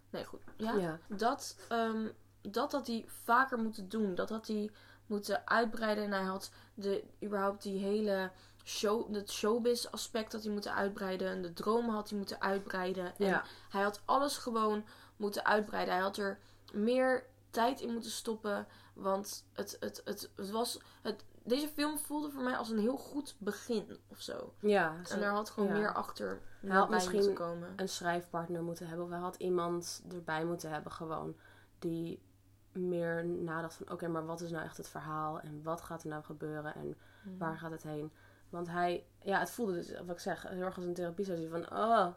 Nee, 0.09 0.25
goed. 0.25 0.41
Ja? 0.57 0.73
Ja. 0.73 0.99
dat, 1.07 1.55
ehm, 1.69 2.07
dat 2.49 2.71
had 2.71 2.87
hij 2.87 3.05
vaker 3.23 3.57
moeten 3.57 3.89
doen. 3.89 4.15
Dat 4.15 4.29
had 4.29 4.47
hij 4.47 4.69
moeten 5.05 5.47
uitbreiden. 5.47 6.03
En 6.03 6.11
hij 6.11 6.23
had 6.23 6.51
de, 6.73 7.03
überhaupt 7.23 7.63
die 7.63 7.79
hele 7.79 8.31
show, 8.63 9.13
het 9.15 9.31
showbiz 9.31 9.85
aspect 9.85 10.31
had 10.33 10.43
hij 10.43 10.51
moeten 10.51 10.73
uitbreiden. 10.73 11.27
En 11.27 11.41
de 11.41 11.53
dromen 11.53 11.93
had 11.93 12.09
hij 12.09 12.17
moeten 12.17 12.41
uitbreiden. 12.41 13.05
En 13.17 13.25
Ja. 13.25 13.43
hij 13.69 13.81
had 13.83 14.01
alles 14.05 14.37
gewoon 14.37 14.85
moeten 15.17 15.45
uitbreiden. 15.45 15.93
Hij 15.93 16.03
had 16.03 16.17
er 16.17 16.39
meer 16.73 17.25
tijd 17.49 17.81
in 17.81 17.93
moeten 17.93 18.11
stoppen. 18.11 18.67
Want 18.93 19.45
het, 19.53 19.77
het, 19.79 20.01
het, 20.05 20.31
het 20.35 20.49
was. 20.51 20.79
Het, 21.01 21.23
deze 21.45 21.67
film 21.67 21.97
voelde 21.97 22.31
voor 22.31 22.43
mij 22.43 22.57
als 22.57 22.69
een 22.69 22.79
heel 22.79 22.97
goed 22.97 23.35
begin 23.37 23.97
of 24.07 24.21
zo. 24.21 24.53
Ja, 24.59 24.95
En 25.09 25.21
er 25.21 25.31
had 25.31 25.49
gewoon 25.49 25.69
ja. 25.69 25.75
meer 25.75 25.93
achter 25.93 26.41
Hij 26.61 26.75
had 26.75 26.89
misschien 26.89 27.15
moeten 27.17 27.33
komen. 27.33 27.73
een 27.75 27.89
schrijfpartner 27.89 28.63
moeten 28.63 28.87
hebben. 28.87 29.05
Of 29.05 29.11
hij 29.11 29.19
had 29.19 29.35
iemand 29.35 30.03
erbij 30.11 30.45
moeten 30.45 30.69
hebben 30.71 30.91
gewoon. 30.91 31.35
Die 31.79 32.21
meer 32.73 33.25
nadacht 33.25 33.73
van... 33.75 33.89
Oké, 33.91 34.07
maar 34.07 34.25
wat 34.25 34.41
is 34.41 34.51
nou 34.51 34.63
echt 34.63 34.77
het 34.77 34.87
verhaal? 34.89 35.39
En 35.39 35.63
wat 35.63 35.81
gaat 35.81 36.03
er 36.03 36.09
nou 36.09 36.23
gebeuren? 36.23 36.75
En 36.75 36.97
Mhm. 37.23 37.37
waar 37.37 37.57
gaat 37.57 37.71
het 37.71 37.83
heen? 37.83 38.11
Want 38.49 38.67
hij... 38.67 39.05
Ja, 39.21 39.39
het 39.39 39.51
voelde 39.51 39.73
dus, 39.73 39.91
wat 39.99 40.09
ik 40.15 40.19
zeg, 40.19 40.41
heel 40.47 40.61
erg 40.61 40.75
als 40.75 40.85
een 40.85 40.93
therapie 40.93 41.49
van... 41.49 41.71
Oh, 41.71 42.07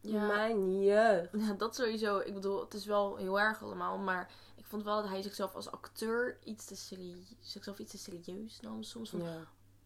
Ja. 0.00 0.26
mijn 0.26 0.82
jeugd. 0.82 1.28
Ja, 1.32 1.52
dat 1.52 1.74
sowieso. 1.74 2.18
Ik 2.18 2.34
bedoel, 2.34 2.60
het 2.60 2.74
is 2.74 2.86
wel 2.86 3.16
heel 3.16 3.40
erg 3.40 3.62
allemaal. 3.62 3.98
Maar 3.98 4.30
ik 4.56 4.64
vond 4.66 4.84
wel 4.84 5.00
dat 5.00 5.10
hij 5.10 5.22
zichzelf 5.22 5.54
als 5.54 5.70
acteur 5.70 6.38
iets 6.44 6.64
te, 6.64 6.76
serie 6.76 7.36
zichzelf 7.40 7.78
iets 7.78 7.90
te 7.90 7.98
serieus 7.98 8.60
nam. 8.60 8.82
Soms 8.82 9.10
van, 9.10 9.22
Ja. 9.22 9.36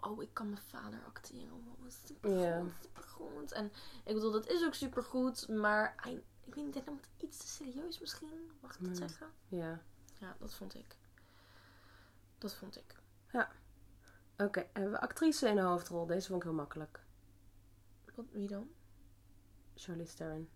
oh, 0.00 0.22
ik 0.22 0.30
kan 0.32 0.48
mijn 0.50 0.62
vader 0.62 0.98
acteren. 1.06 1.50
Wow, 1.64 1.82
dat 1.82 1.88
is 1.92 1.98
Ja. 2.06 2.06
supergoed, 2.06 2.72
supergoed. 2.82 3.52
En 3.52 3.72
ik 4.04 4.14
bedoel, 4.14 4.30
dat 4.32 4.46
is 4.48 4.64
ook 4.64 4.74
supergoed. 4.74 5.48
Maar 5.48 5.92
hij, 5.96 6.22
ik 6.44 6.54
weet 6.54 6.64
niet, 6.64 6.74
hij 6.74 6.82
nam 6.86 6.96
het 6.96 7.08
iets 7.28 7.38
te 7.38 7.46
serieus 7.46 7.98
misschien. 8.00 8.50
Mag 8.60 8.78
ik 8.78 8.86
dat 8.86 8.96
zeggen? 8.96 9.26
ja. 9.48 9.80
Ja, 10.18 10.36
dat 10.38 10.54
vond 10.54 10.74
ik. 10.74 10.96
Dat 12.38 12.54
vond 12.54 12.76
ik. 12.76 12.94
Oké, 14.38 14.66
hebben 14.72 14.92
we 14.92 15.00
actrice 15.00 15.48
in 15.48 15.54
de 15.56 15.62
hoofdrol? 15.62 16.06
Deze 16.06 16.26
vond 16.26 16.38
ik 16.42 16.48
heel 16.48 16.56
makkelijk. 16.56 17.00
Wat, 18.14 18.24
wie 18.30 18.48
dan? 18.48 18.70
Charlize 19.74 20.14
Theron. 20.14 20.48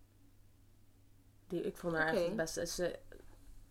Die, 1.47 1.61
ik 1.61 1.77
vond 1.77 1.95
haar 1.95 2.07
echt 2.07 2.25
het 2.25 2.35
beste. 2.35 2.65
Ze, 2.65 2.99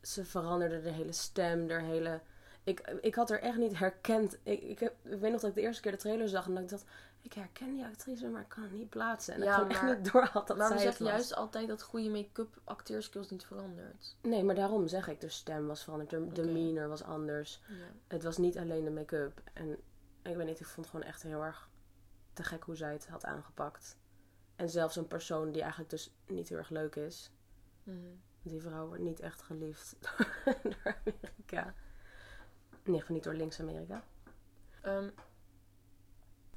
ze 0.02 0.25
veranderde 0.25 0.80
de 0.80 0.90
hele 0.90 1.12
stem, 1.12 1.66
de 1.66 1.80
hele... 1.80 2.20
Ik, 2.64 2.80
ik 3.00 3.14
had 3.14 3.30
er 3.30 3.40
echt 3.40 3.56
niet 3.56 3.78
herkend. 3.78 4.38
Ik, 4.42 4.62
ik, 4.62 4.78
heb, 4.78 4.94
ik 5.02 5.20
weet 5.20 5.32
nog 5.32 5.40
dat 5.40 5.50
ik 5.50 5.56
de 5.56 5.62
eerste 5.62 5.82
keer 5.82 5.92
de 5.92 5.99
trailer 5.99 6.28
zag 6.28 6.47
en 6.47 6.54
dat 6.54 6.62
ik 6.62 6.68
dacht... 6.68 6.85
Ik 7.22 7.32
herken 7.32 7.70
die 7.74 7.84
actrice, 7.84 8.28
maar 8.28 8.40
ik 8.40 8.48
kan 8.48 8.62
het 8.62 8.72
niet 8.72 8.88
plaatsen. 8.90 9.34
En 9.34 9.40
Ja, 9.42 9.46
ik 9.48 9.54
gewoon 9.54 9.70
echt 9.90 9.98
niet 10.02 10.12
door 10.12 10.24
had 10.24 10.46
dat 10.46 10.56
maar 10.56 10.72
we 10.72 10.78
zeggen 10.78 11.06
juist 11.06 11.34
altijd 11.34 11.68
dat 11.68 11.82
goede 11.82 12.08
make-up 12.10 12.60
acteerskills 12.64 13.30
niet 13.30 13.44
verandert. 13.44 14.16
Nee, 14.22 14.44
maar 14.44 14.54
daarom 14.54 14.88
zeg 14.88 15.08
ik. 15.08 15.20
De 15.20 15.28
stem 15.28 15.66
was 15.66 15.82
veranderd. 15.84 16.10
De 16.10 16.18
Oké. 16.20 16.32
demeanor 16.34 16.88
was 16.88 17.02
anders. 17.02 17.60
Ja. 17.68 17.74
Het 18.06 18.22
was 18.22 18.36
niet 18.36 18.58
alleen 18.58 18.84
de 18.84 18.90
make-up. 18.90 19.42
En 19.52 19.70
ik 20.22 20.36
weet 20.36 20.46
niet, 20.46 20.60
ik 20.60 20.66
vond 20.66 20.86
het 20.86 20.94
gewoon 20.94 21.06
echt 21.12 21.22
heel 21.22 21.44
erg 21.44 21.68
te 22.32 22.42
gek 22.42 22.62
hoe 22.64 22.76
zij 22.76 22.92
het 22.92 23.08
had 23.08 23.24
aangepakt. 23.24 23.96
En 24.56 24.70
zelfs 24.70 24.96
een 24.96 25.06
persoon 25.06 25.52
die 25.52 25.60
eigenlijk 25.60 25.90
dus 25.90 26.14
niet 26.26 26.48
heel 26.48 26.58
erg 26.58 26.70
leuk 26.70 26.96
is. 26.96 27.30
Mhm. 27.82 27.96
Die 28.42 28.60
vrouw 28.60 28.86
wordt 28.86 29.02
niet 29.02 29.20
echt 29.20 29.42
geliefd 29.42 29.96
door 30.02 30.26
Amerika. 30.84 31.74
In 32.70 32.86
ieder 32.86 33.00
geval 33.00 33.14
niet 33.14 33.24
door 33.24 33.34
links-Amerika. 33.34 34.04
Ehm, 34.82 35.08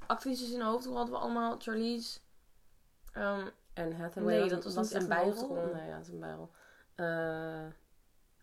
actrices 0.08 0.52
in 0.52 0.60
de 0.60 0.66
hoofdrol 0.66 0.96
hadden 0.96 1.14
we 1.14 1.20
allemaal. 1.20 1.56
Charlize. 1.60 2.20
Ehm, 3.14 3.48
En 3.74 3.96
Hathaway 3.96 4.34
Nee, 4.34 4.42
was, 4.42 4.50
dat 4.50 4.64
was 4.64 4.74
was 4.74 4.94
een 4.94 5.08
bijrol. 5.08 5.56
Nee, 5.74 5.88
ja, 5.88 5.96
het 5.96 6.06
is 6.08 6.14
een 6.14 6.20
bijrol. 6.20 6.50
Eh 6.96 7.66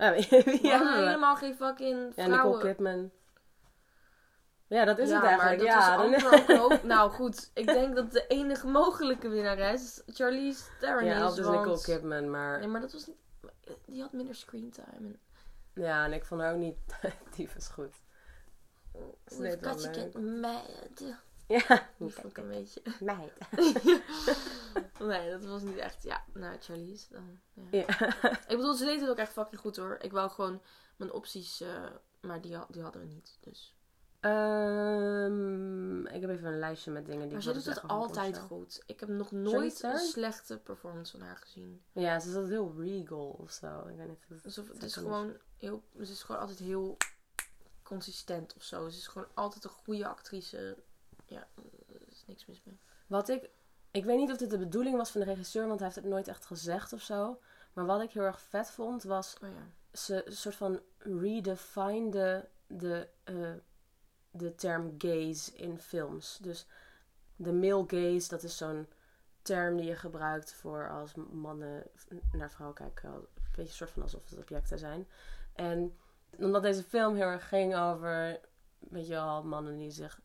ja, 0.07 0.13
wie, 0.13 0.27
we? 0.31 0.93
helemaal 0.97 1.37
geen 1.37 1.55
fucking 1.55 2.13
Ja, 2.17 2.25
vrouwen. 2.25 2.53
Nicole 2.57 2.75
Kidman. 2.75 3.11
Ja, 4.67 4.85
dat 4.85 4.99
is 4.99 5.09
ja, 5.09 5.15
het 5.15 5.25
eigenlijk. 5.25 5.63
Maar 5.63 5.67
ja, 5.71 5.97
dat 5.97 6.47
dan- 6.47 6.69
was 6.69 6.83
Nou 6.83 7.11
goed, 7.11 7.51
ik 7.55 7.67
denk 7.67 7.95
dat 7.95 8.13
de 8.13 8.27
enige 8.27 8.67
mogelijke 8.67 9.29
winnares 9.29 10.03
Charlize 10.07 10.65
Theron 10.81 11.05
ja, 11.05 11.17
is. 11.17 11.23
of 11.23 11.35
dus 11.35 11.45
want... 11.47 11.59
Nicole 11.59 11.81
Kidman, 11.81 12.31
maar... 12.31 12.59
Nee, 12.59 12.69
maar 12.69 12.81
dat 12.81 12.93
was 12.93 13.07
niet... 13.07 13.17
Die 13.87 14.01
had 14.01 14.13
minder 14.13 14.35
screentime. 14.35 14.87
En... 14.97 15.21
Ja, 15.75 16.05
en 16.05 16.13
ik 16.13 16.25
vond 16.25 16.41
haar 16.41 16.53
ook 16.53 16.59
niet 16.59 16.77
tyfus 17.35 17.69
goed. 17.69 17.95
Ze 19.27 19.43
We've 19.43 19.59
deed 19.59 21.17
Ja, 21.51 21.89
Die 21.99 22.11
vond 22.15 22.27
ik 22.27 22.39
een 22.39 22.49
beetje... 22.49 22.83
meid. 23.01 23.33
nee, 25.01 25.31
dat 25.31 25.45
was 25.45 25.63
niet 25.63 25.77
echt... 25.77 26.03
Ja, 26.03 26.25
nou, 26.35 26.57
Charlize 26.61 27.07
dan. 27.13 27.41
Ja. 27.55 27.63
Ja. 27.71 27.87
Ik 28.49 28.57
bedoel, 28.57 28.75
ze 28.75 28.85
deed 28.85 29.01
het 29.01 29.11
ook 29.11 29.17
echt 29.17 29.33
fucking 29.33 29.61
goed 29.61 29.77
hoor. 29.77 29.99
Ik 30.01 30.13
wou 30.13 30.31
gewoon 30.31 30.63
mijn 30.97 31.13
opties... 31.13 31.61
eh, 31.61 31.85
maar 32.21 32.41
die, 32.41 32.57
die 32.69 32.83
hadden 32.83 33.01
we 33.01 33.07
niet, 33.07 33.39
dus... 33.41 33.75
Ehm, 34.21 36.07
ik 36.07 36.21
heb 36.21 36.31
even 36.31 36.49
een 36.49 36.59
lijstje 36.59 36.91
met 36.91 37.07
dingen 37.07 37.23
die 37.29 37.33
Maar 37.37 37.43
wilde 37.45 37.59
doet 37.63 37.75
het 37.75 37.89
altijd 37.89 38.39
goed. 38.39 38.83
Ik 38.87 39.01
heb 39.01 39.09
nog 39.09 39.31
nooit 39.31 39.83
een 39.83 39.99
slechte 39.99 40.59
performance 40.59 41.19
van 41.19 41.27
haar 41.27 41.37
gezien. 41.37 41.83
Ja, 41.93 42.19
ze 42.21 42.29
is 42.29 42.35
altijd 42.35 42.53
heel 42.53 42.75
regal 42.79 43.37
of 43.39 43.51
zo. 43.51 43.87
Ik 43.89 43.97
weet 43.97 44.09
niet. 44.09 44.25
het- 44.29 44.45
Alsof 44.45 44.69
het 44.69 44.83
is 44.83 44.95
gewoon 44.95 45.37
heel... 45.57 45.83
Ze 46.03 46.13
is 46.13 46.23
gewoon 46.23 46.41
altijd 46.41 46.59
heel 46.59 46.97
consistent 47.83 48.55
of 48.57 48.63
zo. 48.63 48.89
Ze 48.89 48.99
is 48.99 49.07
gewoon 49.07 49.29
altijd 49.35 49.65
een 49.65 49.71
goede 49.71 50.07
actrice. 50.09 50.77
Ja, 51.31 51.49
er 51.89 52.09
is 52.09 52.25
niks 52.27 52.47
mis 52.47 52.63
mee. 52.65 52.79
Wat 53.07 53.29
ik... 53.29 53.51
Ik 53.91 54.05
weet 54.05 54.19
niet 54.19 54.31
of 54.31 54.37
dit 54.37 54.51
de 54.51 54.59
bedoeling 54.59 54.97
was 54.97 55.11
van 55.11 55.21
de 55.21 55.27
regisseur, 55.27 55.67
want 55.67 55.79
hij 55.79 55.89
heeft 55.89 56.01
het 56.01 56.11
nooit 56.11 56.29
echt 56.29 56.47
gezegd 56.47 56.93
of 56.93 57.01
zo. 57.01 57.41
Maar 57.73 57.87
wat 57.87 58.03
ik 58.03 58.11
heel 58.11 58.23
erg 58.23 58.41
vet 58.41 58.71
vond, 58.71 59.03
was 59.03 59.37
Oh 59.43 59.49
ja. 59.49 59.99
ze 59.99 60.27
een 60.27 60.33
soort 60.33 60.55
van 60.55 60.81
redefinede 60.99 62.49
de, 62.67 63.09
eh, 63.25 63.53
de 64.31 64.55
term 64.55 64.95
gaze 64.99 65.53
in 65.53 65.79
films. 65.79 66.39
Dus 66.43 66.67
de 67.37 67.53
male 67.53 67.85
gaze, 67.87 68.29
dat 68.29 68.43
is 68.43 68.57
zo'n 68.57 68.89
term 69.43 69.77
die 69.77 69.87
je 69.87 69.97
gebruikt 69.97 70.53
voor 70.53 70.91
als 70.91 71.15
mannen 71.15 71.83
naar 72.33 72.51
vrouwen 72.51 72.77
kijken. 72.77 73.11
Een 73.11 73.27
beetje 73.55 73.73
soort 73.73 73.91
van 73.91 74.03
alsof 74.03 74.31
het 74.31 74.39
objecten 74.39 74.79
zijn. 74.79 75.09
En 75.53 75.97
omdat 76.39 76.63
deze 76.63 76.83
film 76.83 77.15
heel 77.15 77.27
erg 77.27 77.49
ging 77.49 77.77
over, 77.77 78.41
weet 78.79 79.07
je 79.07 79.13
wel, 79.13 79.45
mannen 79.45 79.77
die 79.77 79.91
zich 79.91 80.21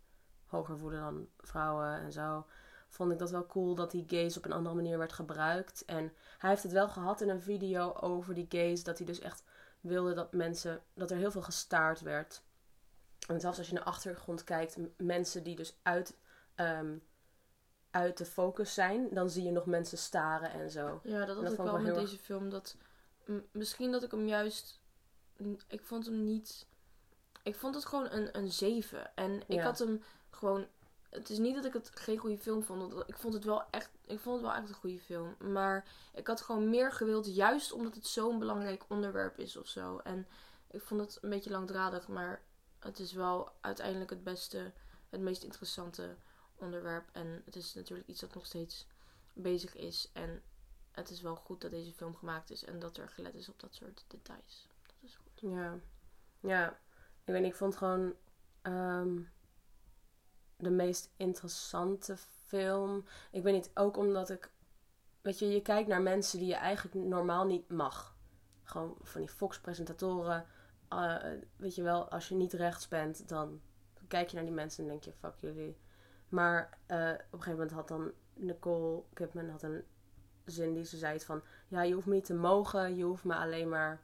hoger 0.56 0.78
voelen 0.78 1.00
dan 1.00 1.28
vrouwen 1.40 1.94
en 2.00 2.12
zo. 2.12 2.46
Vond 2.88 3.12
ik 3.12 3.20
dat 3.20 3.32
wel 3.32 3.46
cool 3.46 3.76
dat 3.76 3.92
die 3.92 4.04
gaze 4.08 4.38
op 4.38 4.46
een 4.46 4.52
andere 4.52 4.76
manier 4.76 4.98
werd 4.98 5.14
gebruikt. 5.14 5.86
En 5.86 6.14
hij 6.38 6.50
heeft 6.50 6.64
het 6.64 6.72
wel 6.72 6.90
gehad 6.90 7.22
in 7.22 7.30
een 7.30 7.42
video 7.42 7.94
over 7.94 8.34
die 8.34 8.46
gaze. 8.50 8.84
Dat 8.84 8.98
hij 8.98 9.08
dus 9.08 9.20
echt 9.20 9.44
wilde 9.82 10.14
dat 10.14 10.34
mensen, 10.34 10.82
dat 10.94 11.12
er 11.12 11.18
heel 11.18 11.32
veel 11.32 11.42
gestaard 11.42 12.02
werd. 12.02 12.44
En 13.28 13.40
zelfs 13.40 13.58
als 13.58 13.68
je 13.68 13.74
naar 13.74 13.84
de 13.84 13.90
achtergrond 13.90 14.44
kijkt, 14.44 14.78
mensen 14.98 15.44
die 15.44 15.56
dus 15.56 15.80
uit, 15.84 16.18
ehm, 16.56 16.98
uit 17.92 18.18
de 18.18 18.26
focus 18.26 18.74
zijn, 18.74 19.14
dan 19.14 19.30
zie 19.30 19.44
je 19.44 19.52
nog 19.52 19.66
mensen 19.66 19.98
staren 19.98 20.52
en 20.52 20.70
zo. 20.70 21.00
Ja, 21.04 21.26
dat 21.26 21.36
had 21.36 21.44
dat 21.44 21.52
ik 21.52 21.58
wel 21.58 21.66
wel 21.74 21.82
met 21.82 21.96
deze 21.96 22.18
film. 22.18 22.50
Dat, 22.50 22.76
misschien 23.52 23.92
dat 23.92 24.04
ik 24.04 24.12
hem 24.12 24.28
juist... 24.28 24.82
Ik 25.68 25.82
vond 25.84 26.06
hem 26.06 26.24
niet... 26.24 26.68
Ik 27.44 27.56
vond 27.56 27.76
het 27.76 27.86
gewoon 27.86 28.12
een, 28.12 28.38
een 28.38 28.52
7. 28.52 29.16
En 29.16 29.42
ik 29.48 29.58
Ja. 29.58 29.64
had 29.64 29.80
hem 29.80 30.04
gewoon... 30.36 30.68
Het 31.10 31.30
is 31.30 31.38
niet 31.38 31.56
dat 31.56 31.66
ik 31.66 31.74
het 31.74 31.92
geen 31.94 32.18
goede 32.18 32.38
film 32.38 32.64
vond. 32.64 33.04
Ik 33.08 33.18
vond 33.18 33.34
het 33.34 33.44
wel 33.44 33.64
echt, 33.70 33.90
ik 34.06 34.20
vond 34.20 34.36
het 34.36 34.46
wel 34.46 34.56
echt 34.56 34.70
een 34.70 34.76
goede 34.76 35.00
film. 35.00 35.36
Maar 35.40 35.88
ik 36.14 36.28
had 36.28 36.42
gewoon 36.42 36.70
meer 36.70 36.92
gewild. 36.92 37.36
Juist 37.36 37.72
omdat 37.72 37.96
het 37.96 38.08
zo'n 38.08 38.40
belangrijk 38.40 38.84
onderwerp 38.88 39.38
is 39.40 39.58
of 39.58 39.68
zo. 39.68 39.98
En 39.98 40.28
ik 40.72 40.82
vond 40.82 41.02
het 41.02 41.18
een 41.22 41.30
beetje 41.30 41.50
langdradig. 41.50 42.08
Maar 42.08 42.42
het 42.80 43.00
is 43.00 43.14
wel 43.14 43.52
uiteindelijk 43.62 44.10
het 44.10 44.24
beste... 44.24 44.72
Het 45.10 45.22
meest 45.22 45.44
interessante 45.44 46.16
onderwerp. 46.56 47.10
En 47.12 47.42
het 47.46 47.56
is 47.56 47.74
natuurlijk 47.74 48.08
iets 48.08 48.20
dat 48.20 48.34
nog 48.34 48.46
steeds 48.46 48.88
bezig 49.34 49.76
is. 49.76 50.10
En 50.14 50.44
het 50.92 51.10
is 51.10 51.22
wel 51.22 51.36
goed 51.36 51.62
dat 51.62 51.72
deze 51.72 51.94
film 51.94 52.16
gemaakt 52.16 52.50
is 52.50 52.64
en 52.64 52.80
dat 52.80 52.98
er 52.98 53.10
gelet 53.10 53.36
is 53.36 53.50
op 53.50 53.60
dat 53.60 53.76
soort 53.76 54.06
details. 54.08 54.68
Dat 54.86 54.96
is 55.02 55.16
goed. 55.16 55.52
Ja, 55.52 55.80
ja. 56.40 56.70
Ik 57.24 57.34
weet 57.34 57.42
niet, 57.42 57.52
ik 57.52 57.58
vond 57.58 57.76
gewoon 57.76 58.14
ehm, 58.62 59.22
de 60.66 60.72
meest 60.72 61.10
interessante 61.18 62.18
film. 62.48 63.06
Ik 63.32 63.44
weet 63.44 63.54
niet, 63.54 63.72
ook 63.74 63.98
omdat 63.98 64.30
ik, 64.30 64.52
weet 65.22 65.40
je, 65.40 65.48
je 65.48 65.62
kijkt 65.62 65.88
naar 65.88 66.02
mensen 66.02 66.40
die 66.40 66.48
je 66.48 66.56
eigenlijk 66.56 67.08
normaal 67.08 67.46
niet 67.46 67.70
mag. 67.70 68.16
Gewoon 68.64 68.98
van 69.02 69.22
die 69.22 69.30
Fox-presentatoren. 69.30 70.46
eh, 70.90 71.16
weet 71.56 71.76
je 71.76 71.82
wel, 71.84 72.10
als 72.10 72.28
je 72.30 72.36
niet 72.36 72.54
rechts 72.54 72.88
bent, 72.88 73.28
dan 73.30 73.62
kijk 74.08 74.30
je 74.30 74.36
naar 74.36 74.46
die 74.46 74.54
mensen 74.54 74.84
en 74.84 74.90
denk 74.90 75.04
je, 75.04 75.12
fuck 75.12 75.36
jullie. 75.40 75.78
Maar 76.30 76.78
eh, 76.86 76.98
op 76.98 77.34
een 77.34 77.42
gegeven 77.42 77.52
moment 77.52 77.72
had 77.72 77.88
dan 77.88 78.12
Nicole 78.34 79.04
Kidman 79.14 79.50
had 79.50 79.64
een 79.64 79.84
zin 80.46 80.74
die 80.74 80.86
ze 80.86 80.98
zei 80.98 81.20
van, 81.20 81.42
ja, 81.68 81.82
je 81.82 81.94
hoeft 81.94 82.06
me 82.08 82.14
niet 82.14 82.26
te 82.26 82.34
mogen, 82.34 82.96
je 82.96 83.04
hoeft 83.04 83.24
me 83.24 83.36
alleen 83.36 83.70
maar 83.70 84.02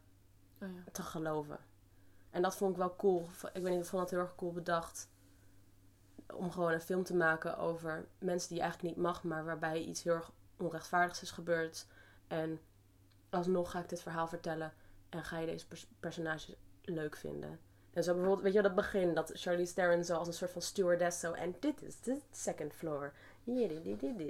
Oh 0.61 0.67
ja. 0.75 0.91
te 0.91 1.01
geloven. 1.03 1.57
En 2.29 2.41
dat 2.41 2.55
vond 2.55 2.71
ik 2.71 2.77
wel 2.77 2.95
cool. 2.95 3.21
Ik 3.53 3.61
weet 3.61 3.71
niet, 3.71 3.81
ik 3.81 3.85
vond 3.89 4.01
dat 4.01 4.11
heel 4.11 4.19
erg 4.19 4.35
cool 4.35 4.51
bedacht. 4.51 5.09
Om 6.33 6.51
gewoon 6.51 6.71
een 6.71 6.81
film 6.81 7.03
te 7.03 7.15
maken 7.15 7.57
over 7.57 8.05
mensen 8.19 8.47
die 8.49 8.57
je 8.57 8.63
eigenlijk 8.63 8.95
niet 8.95 9.03
mag, 9.05 9.23
maar 9.23 9.45
waarbij 9.45 9.81
iets 9.81 10.03
heel 10.03 10.13
erg 10.13 10.31
onrechtvaardigs 10.57 11.21
is 11.21 11.31
gebeurd. 11.31 11.87
En 12.27 12.59
alsnog 13.29 13.71
ga 13.71 13.79
ik 13.79 13.89
dit 13.89 14.01
verhaal 14.01 14.27
vertellen 14.27 14.73
en 15.09 15.23
ga 15.23 15.37
je 15.39 15.45
deze 15.45 15.67
pers- 15.67 15.87
personages 15.99 16.55
leuk 16.81 17.15
vinden. 17.15 17.59
En 17.93 18.03
zo 18.03 18.11
bijvoorbeeld, 18.13 18.41
weet 18.43 18.53
je 18.53 18.61
wel, 18.61 18.67
dat 18.73 18.83
begin, 18.83 19.13
dat 19.13 19.31
Charlize 19.33 19.73
Theron 19.73 20.03
zo 20.03 20.15
als 20.15 20.27
een 20.27 20.33
soort 20.33 20.51
van 20.51 20.61
stewardess 20.61 21.19
zo, 21.19 21.31
en 21.31 21.55
dit 21.59 21.81
is 21.81 22.01
de 22.01 22.21
second 22.31 22.73
floor. 22.73 23.13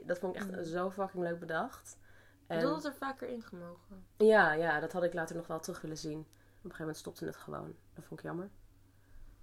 Dat 0.05 0.17
vond 0.19 0.35
ik 0.35 0.41
echt 0.41 0.51
Mhm. 0.51 0.63
zo 0.63 0.89
fucking 0.91 1.23
leuk 1.23 1.39
bedacht. 1.39 1.97
Ik 2.47 2.57
En- 2.57 2.63
had 2.65 2.75
het 2.75 2.85
er 2.85 2.93
vaker 2.93 3.27
ingemogen. 3.27 4.05
ja, 4.17 4.53
ja, 4.53 4.79
dat 4.79 4.91
had 4.91 5.03
ik 5.03 5.13
later 5.13 5.35
nog 5.35 5.47
wel 5.47 5.59
terug 5.59 5.81
willen 5.81 5.97
zien. 5.97 6.19
Op 6.19 6.25
een 6.27 6.61
gegeven 6.61 6.77
moment 6.79 6.97
stopte 6.97 7.25
het 7.25 7.35
gewoon. 7.35 7.75
Dat 7.93 8.03
vond 8.05 8.19
ik 8.19 8.25
jammer. 8.25 8.49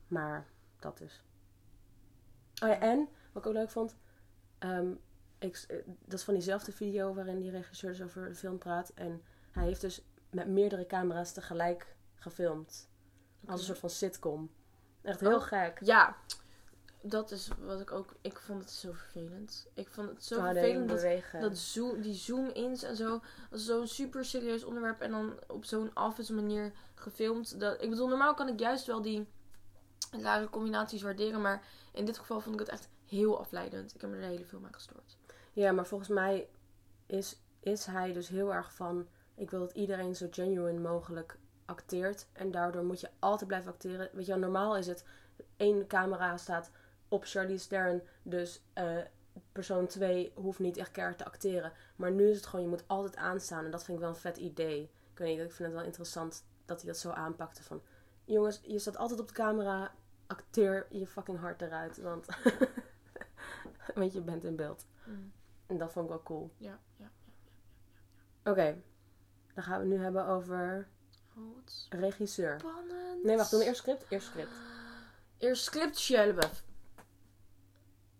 Maar 0.08 0.46
dat 0.78 0.98
dus. 0.98 1.22
Oh 2.62 2.68
ja, 2.68 2.78
en 2.80 3.08
wat 3.32 3.42
ik 3.42 3.48
ook 3.48 3.54
leuk 3.56 3.70
vond. 3.70 3.96
ehm, 4.58 4.90
ik, 5.38 5.64
eh, 5.68 5.76
dat 6.04 6.18
is 6.18 6.24
van 6.24 6.34
diezelfde 6.34 6.72
video 6.72 7.14
waarin 7.14 7.38
die 7.40 7.50
regisseur 7.50 7.90
dus 7.90 8.02
over 8.02 8.28
de 8.28 8.34
film 8.34 8.58
praat. 8.58 8.92
En 8.94 9.22
hij 9.50 9.64
heeft 9.64 9.80
dus 9.80 10.02
met 10.30 10.48
meerdere 10.48 10.86
camera's 10.86 11.32
tegelijk 11.32 11.96
gefilmd. 12.14 12.88
Als 13.46 13.60
een 13.60 13.66
soort 13.66 13.78
van 13.78 13.90
sitcom. 13.90 14.50
Echt 15.02 15.20
heel 15.20 15.34
Oh. 15.36 15.42
gek. 15.42 15.78
Ja, 15.84 16.16
dat 17.02 17.30
is 17.30 17.48
wat 17.60 17.80
ik 17.80 17.92
ook... 17.92 18.14
Ik 18.20 18.38
vond 18.38 18.60
het 18.62 18.70
zo 18.70 18.92
vervelend. 18.92 19.66
Ik 19.74 19.88
vond 19.88 20.08
het 20.08 20.24
zo 20.24 20.36
Oh, 20.38 20.44
vervelend 20.44 20.88
dat, 20.88 21.40
dat 21.40 21.58
zoom, 21.58 22.00
die 22.00 22.14
zoom-ins 22.14 22.82
en 22.82 22.96
zo. 22.96 23.20
als 23.50 23.64
Zo'n 23.64 23.86
super 23.86 24.24
serieus 24.24 24.64
onderwerp 24.64 25.00
en 25.00 25.10
dan 25.10 25.38
op 25.46 25.64
zo'n 25.64 25.90
office 25.96 26.34
manier 26.34 26.72
gefilmd. 26.94 27.60
Dat, 27.60 27.82
ik 27.82 27.90
bedoel, 27.90 28.08
normaal 28.08 28.34
kan 28.34 28.48
ik 28.48 28.60
juist 28.60 28.86
wel 28.86 29.02
die 29.02 29.28
rare 30.10 30.50
combinaties 30.50 31.02
waarderen. 31.02 31.40
Maar 31.40 31.62
in 31.92 32.04
dit 32.04 32.18
geval 32.18 32.40
vond 32.40 32.54
ik 32.54 32.60
het 32.60 32.68
echt 32.68 32.88
heel 33.06 33.38
afleidend. 33.38 33.94
Ik 33.94 34.00
heb 34.00 34.12
er 34.12 34.20
hele 34.20 34.44
film 34.44 34.64
aan 34.64 34.74
gestoord. 34.74 35.16
Ja, 35.52 35.72
maar 35.72 35.86
volgens 35.86 36.10
mij 36.10 36.48
is, 37.06 37.40
is 37.60 37.86
hij 37.86 38.12
dus 38.12 38.28
heel 38.28 38.54
erg 38.54 38.74
van... 38.74 39.06
Ik 39.34 39.50
wil 39.50 39.60
dat 39.60 39.72
iedereen 39.72 40.16
zo 40.16 40.26
genuine 40.30 40.80
mogelijk 40.80 41.38
acteert. 41.64 42.26
En 42.32 42.50
daardoor 42.50 42.84
moet 42.84 43.00
je 43.00 43.10
altijd 43.18 43.48
blijven 43.48 43.72
acteren. 43.72 44.08
Weet 44.12 44.26
je 44.26 44.36
normaal 44.36 44.76
is 44.76 44.86
het... 44.86 45.04
één 45.56 45.86
camera 45.86 46.36
staat 46.36 46.70
op 47.08 47.24
Charlize 47.24 47.68
Theron. 47.68 48.02
Dus 48.22 48.62
eh, 48.72 48.96
persoon 49.52 49.86
2 49.86 50.32
hoeft 50.34 50.58
niet 50.58 50.76
echt 50.76 50.90
keihard 50.90 51.18
te 51.18 51.24
acteren. 51.24 51.72
Maar 51.96 52.10
nu 52.10 52.30
is 52.30 52.36
het 52.36 52.46
gewoon, 52.46 52.64
je 52.64 52.70
moet 52.70 52.84
altijd 52.86 53.16
aanstaan. 53.16 53.64
En 53.64 53.70
dat 53.70 53.84
vind 53.84 53.96
ik 53.96 54.02
wel 54.02 54.12
een 54.12 54.20
vet 54.20 54.36
idee. 54.36 54.90
Ik 55.12 55.18
weet 55.18 55.36
niet, 55.36 55.46
ik 55.46 55.52
vind 55.52 55.68
het 55.68 55.78
wel 55.78 55.86
interessant 55.86 56.44
dat 56.64 56.80
hij 56.80 56.90
dat 56.90 57.00
zo 57.00 57.10
aanpakte. 57.10 57.62
Van, 57.62 57.82
jongens, 58.32 58.60
je 58.62 58.78
staat 58.78 58.96
altijd 58.96 59.20
op 59.20 59.28
de 59.28 59.34
camera. 59.34 59.94
Acteer 60.26 60.86
je 60.90 61.06
fucking 61.06 61.38
hard 61.38 61.62
eruit. 61.62 61.98
Want, 61.98 62.26
want 63.94 64.12
je 64.12 64.20
bent 64.20 64.44
in 64.44 64.56
beeld. 64.56 64.86
Mm. 65.04 65.32
En 65.66 65.78
dat 65.78 65.92
vond 65.92 66.04
ik 66.04 66.10
wel 66.10 66.22
cool. 66.22 66.50
Ja, 66.56 66.78
ja. 66.96 67.10
Oké, 68.44 68.82
dan 69.54 69.64
gaan 69.64 69.80
we 69.80 69.86
nu 69.86 69.96
hebben 69.96 70.26
over 70.26 70.88
Oh, 71.38 71.54
wat 71.54 71.86
regisseur. 71.90 72.58
spannend. 72.58 73.24
Nee, 73.24 73.36
wacht, 73.36 73.50
doen 73.50 73.60
we 73.60 73.66
eerst 73.66 73.80
script? 73.80 74.04
Eerst 74.08 74.26
script. 74.26 74.52
Eerst 75.38 75.64
script, 75.64 76.08
LaBeouf. 76.08 76.64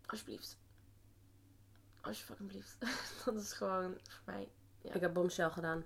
Alsjeblieft. 0.05 0.57
Als 2.01 2.19
je 2.19 2.25
fucking 2.25 2.49
blieft. 2.49 2.77
dat 3.25 3.35
is 3.35 3.53
gewoon 3.53 3.97
voor 4.09 4.21
mij. 4.25 4.51
Ja. 4.81 4.93
Ik 4.93 5.01
heb 5.01 5.13
Bombshell 5.13 5.49
gedaan. 5.49 5.85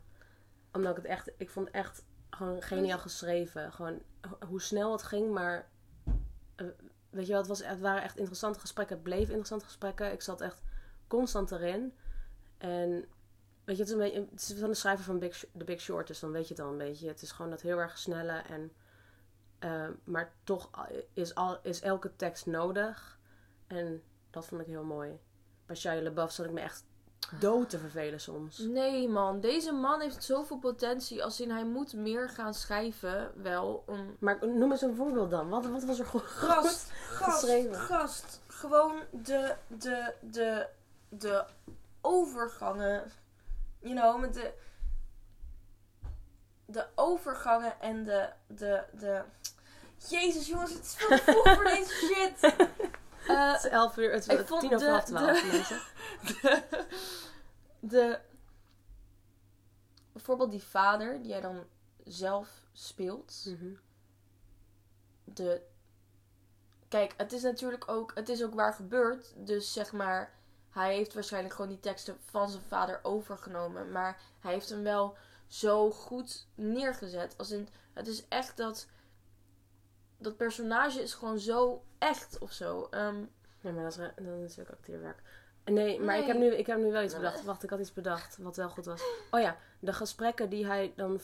Omdat 0.72 0.98
ik 0.98 1.04
het 1.04 1.12
echt... 1.12 1.30
Ik 1.38 1.50
vond 1.50 1.66
het 1.68 1.76
echt 1.76 2.04
gewoon 2.30 2.62
geniaal 2.62 3.00
geschreven. 3.00 3.74
Gewoon 3.74 4.02
hoe 4.48 4.62
snel 4.62 4.92
het 4.92 5.04
ging, 5.04 5.32
maar... 5.32 5.70
eh, 6.56 6.68
weet 7.10 7.26
je 7.26 7.32
wel, 7.32 7.42
het, 7.42 7.48
was, 7.48 7.66
het 7.66 7.80
waren 7.80 8.04
echt 8.04 8.18
interessante 8.18 8.60
gesprekken. 8.60 8.96
Het 8.96 9.04
bleef 9.04 9.28
interessante 9.28 9.66
gesprekken. 9.66 10.12
Ik 10.12 10.22
zat 10.22 10.42
echt 10.42 10.62
constant 11.08 11.52
erin. 11.52 11.94
En... 12.58 13.06
Weet 13.64 13.78
je, 13.78 13.84
het 13.84 13.92
is, 13.92 14.16
een 14.16 14.30
het 14.32 14.56
van 14.60 14.70
de 14.70 14.76
schrijver 14.76 15.04
van 15.04 15.20
The 15.20 15.64
Big 15.64 15.82
Short, 15.82 16.08
dus 16.08 16.20
dan 16.20 16.32
weet 16.32 16.48
je 16.48 16.54
het 16.54 16.64
al 16.64 16.72
een 16.72 16.78
beetje. 16.78 17.08
Het 17.08 17.22
is 17.22 17.32
gewoon 17.32 17.52
dat 17.52 17.62
heel 17.62 17.78
erg 17.78 17.98
snelle 17.98 18.38
en... 18.38 18.74
eh, 19.60 19.90
maar 20.04 20.34
toch 20.44 20.70
is, 21.14 21.36
al, 21.36 21.60
is 21.62 21.82
elke 21.82 22.16
tekst 22.16 22.46
nodig. 22.46 23.20
En 23.68 24.04
dat 24.30 24.46
vond 24.46 24.62
ik 24.62 24.68
heel 24.68 24.84
mooi. 24.84 25.20
Bij 25.66 25.76
Shia 25.76 26.02
LaBeouf 26.02 26.32
zat 26.32 26.46
ik 26.46 26.52
me 26.52 26.60
echt 26.60 26.86
dood 27.40 27.70
te 27.70 27.80
vervelen 27.80 28.20
soms. 28.20 28.58
Nee 28.58 29.10
man, 29.10 29.40
deze 29.40 29.72
man 29.72 30.00
heeft 30.02 30.24
zoveel 30.24 30.58
potentie. 30.58 31.24
Als 31.24 31.40
in 31.40 31.52
hij 31.52 31.66
moet 31.66 31.94
meer 31.94 32.30
gaan 32.30 32.54
schrijven. 32.54 33.32
Wel 33.42 33.84
om. 33.88 34.16
Maar 34.20 34.48
noem 34.48 34.72
eens 34.72 34.82
een 34.82 34.96
voorbeeld 34.96 35.30
dan. 35.30 35.50
Wat, 35.50 35.66
wat 35.66 35.84
was 35.84 36.00
er 36.00 36.06
goed? 36.06 36.22
Gast, 36.22 36.92
gast, 36.92 37.40
geschreven. 37.40 37.76
gast. 37.76 38.40
Gewoon 38.48 39.02
de, 39.12 39.56
de, 39.68 40.14
de, 40.22 40.68
de 41.10 41.46
overgangen. 42.02 43.12
You 43.80 43.96
know, 43.96 44.20
met 44.20 44.34
de. 44.34 44.54
De 46.66 46.86
overgangen 46.96 47.82
en 47.82 48.04
de, 48.04 48.30
de, 48.48 48.84
de. 48.92 49.22
Jezus 50.10 50.48
jongens, 50.48 50.74
het 50.74 50.84
is 50.84 50.96
veel 50.96 51.18
te 51.18 51.24
vroeg 51.24 51.54
voor 51.54 51.64
deze 51.74 51.90
shit. 51.90 52.56
Eh, 53.28 53.52
Het 53.54 53.64
is 53.64 53.70
elf 53.70 53.98
uur, 53.98 54.12
het 54.12 54.28
is 54.28 54.46
tien 54.46 54.56
over 54.56 54.78
de- 54.78 54.86
half 54.90 55.04
twaalf 55.04 55.52
mensen. 55.52 55.82
de, 56.42 56.64
de 57.80 58.20
bijvoorbeeld 60.12 60.52
die 60.52 60.64
vader 60.64 61.22
die 61.22 61.28
jij 61.32 61.42
dan 61.42 61.64
zelf 62.04 62.50
speelt. 62.72 63.44
Mhm. 63.48 63.74
De 65.24 65.62
kijk, 66.88 67.14
het 67.18 67.32
is 67.32 67.42
natuurlijk 67.42 67.88
ook 67.90 68.12
het 68.16 68.30
is 68.30 68.44
ook 68.44 68.54
waar 68.54 68.74
gebeurd, 68.74 69.34
dus 69.36 69.74
zeg 69.74 69.92
maar 69.92 70.34
hij 70.70 70.96
heeft 70.96 71.14
waarschijnlijk 71.14 71.54
gewoon 71.56 71.70
die 71.70 71.80
teksten 71.80 72.18
van 72.26 72.50
zijn 72.50 72.64
vader 72.68 73.00
overgenomen, 73.04 73.92
maar 73.92 74.22
hij 74.40 74.54
heeft 74.54 74.70
hem 74.70 74.84
wel 74.84 75.18
zo 75.48 75.92
goed 75.92 76.48
neergezet. 76.56 77.38
Als 77.38 77.52
in 77.52 77.68
het 77.94 78.08
is 78.08 78.28
echt 78.28 78.58
dat 78.58 78.88
dat 80.24 80.38
personage 80.38 81.02
is 81.02 81.14
gewoon 81.14 81.40
zo 81.40 81.84
echt 81.98 82.38
of 82.40 82.52
zo. 82.52 82.88
Ehm, 82.92 83.16
Nee, 83.62 83.74
maar 83.74 83.84
dat 83.84 83.92
is, 83.92 83.98
dat 83.98 84.12
is 84.18 84.40
natuurlijk 84.42 84.70
acteerwerk. 84.70 85.22
Nee, 85.66 86.00
maar 86.00 86.18
Ik, 86.18 86.26
heb 86.26 86.38
nu, 86.38 86.56
ik 86.56 86.68
heb 86.68 86.78
nu 86.78 86.92
wel 86.92 87.04
iets 87.04 87.16
bedacht. 87.16 87.44
Wacht, 87.44 87.64
ik 87.64 87.70
had 87.70 87.80
iets 87.80 87.94
bedacht 87.94 88.38
wat 88.38 88.56
wel 88.56 88.70
goed 88.70 88.86
was. 88.86 89.02
Oh 89.32 89.40
ja, 89.40 89.58
de 89.80 89.94
gesprekken 89.94 90.50
die 90.50 90.66
hij 90.66 90.94
dan 90.96 91.20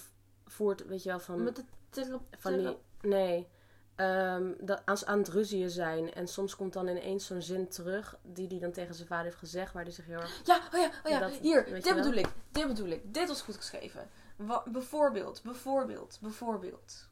voert, 0.45 0.85
weet 0.87 1.03
je 1.03 1.09
wel, 1.09 1.19
van... 1.19 1.43
met 1.43 1.55
de 1.89 2.19
van 2.37 2.57
die, 2.57 2.77
nee, 3.01 3.47
ehm, 3.95 4.51
dat, 4.59 4.81
als 4.85 4.99
ze 4.99 5.05
aan 5.05 5.17
het 5.17 5.27
ruzieën 5.27 5.69
zijn. 5.69 6.13
En 6.13 6.27
soms 6.27 6.55
komt 6.55 6.73
dan 6.73 6.87
ineens 6.87 7.25
zo'n 7.25 7.41
zin 7.41 7.67
terug 7.67 8.17
die 8.21 8.47
hij 8.47 8.59
dan 8.59 8.71
tegen 8.71 8.95
zijn 8.95 9.07
vader 9.07 9.25
heeft 9.25 9.37
gezegd. 9.37 9.73
Waar 9.73 9.83
hij 9.83 9.91
zich 9.91 10.05
heel 10.05 10.19
erg... 10.19 10.41
Ja, 10.45 10.57
oh 10.73 10.79
ja, 10.79 10.91
oh 11.03 11.11
ja. 11.11 11.19
Dat- 11.19 11.31
hier, 11.31 11.65
dit 11.81 11.95
bedoel 11.95 12.13
ik, 12.13 12.27
dit 12.51 12.67
bedoel 12.67 12.87
ik. 12.89 13.13
Dit 13.13 13.27
was 13.27 13.41
goed 13.41 13.55
geschreven. 13.55 14.09
Wa- 14.35 14.63
bijvoorbeeld, 14.71 15.41
bijvoorbeeld, 15.43 16.17
bijvoorbeeld, 16.21 17.09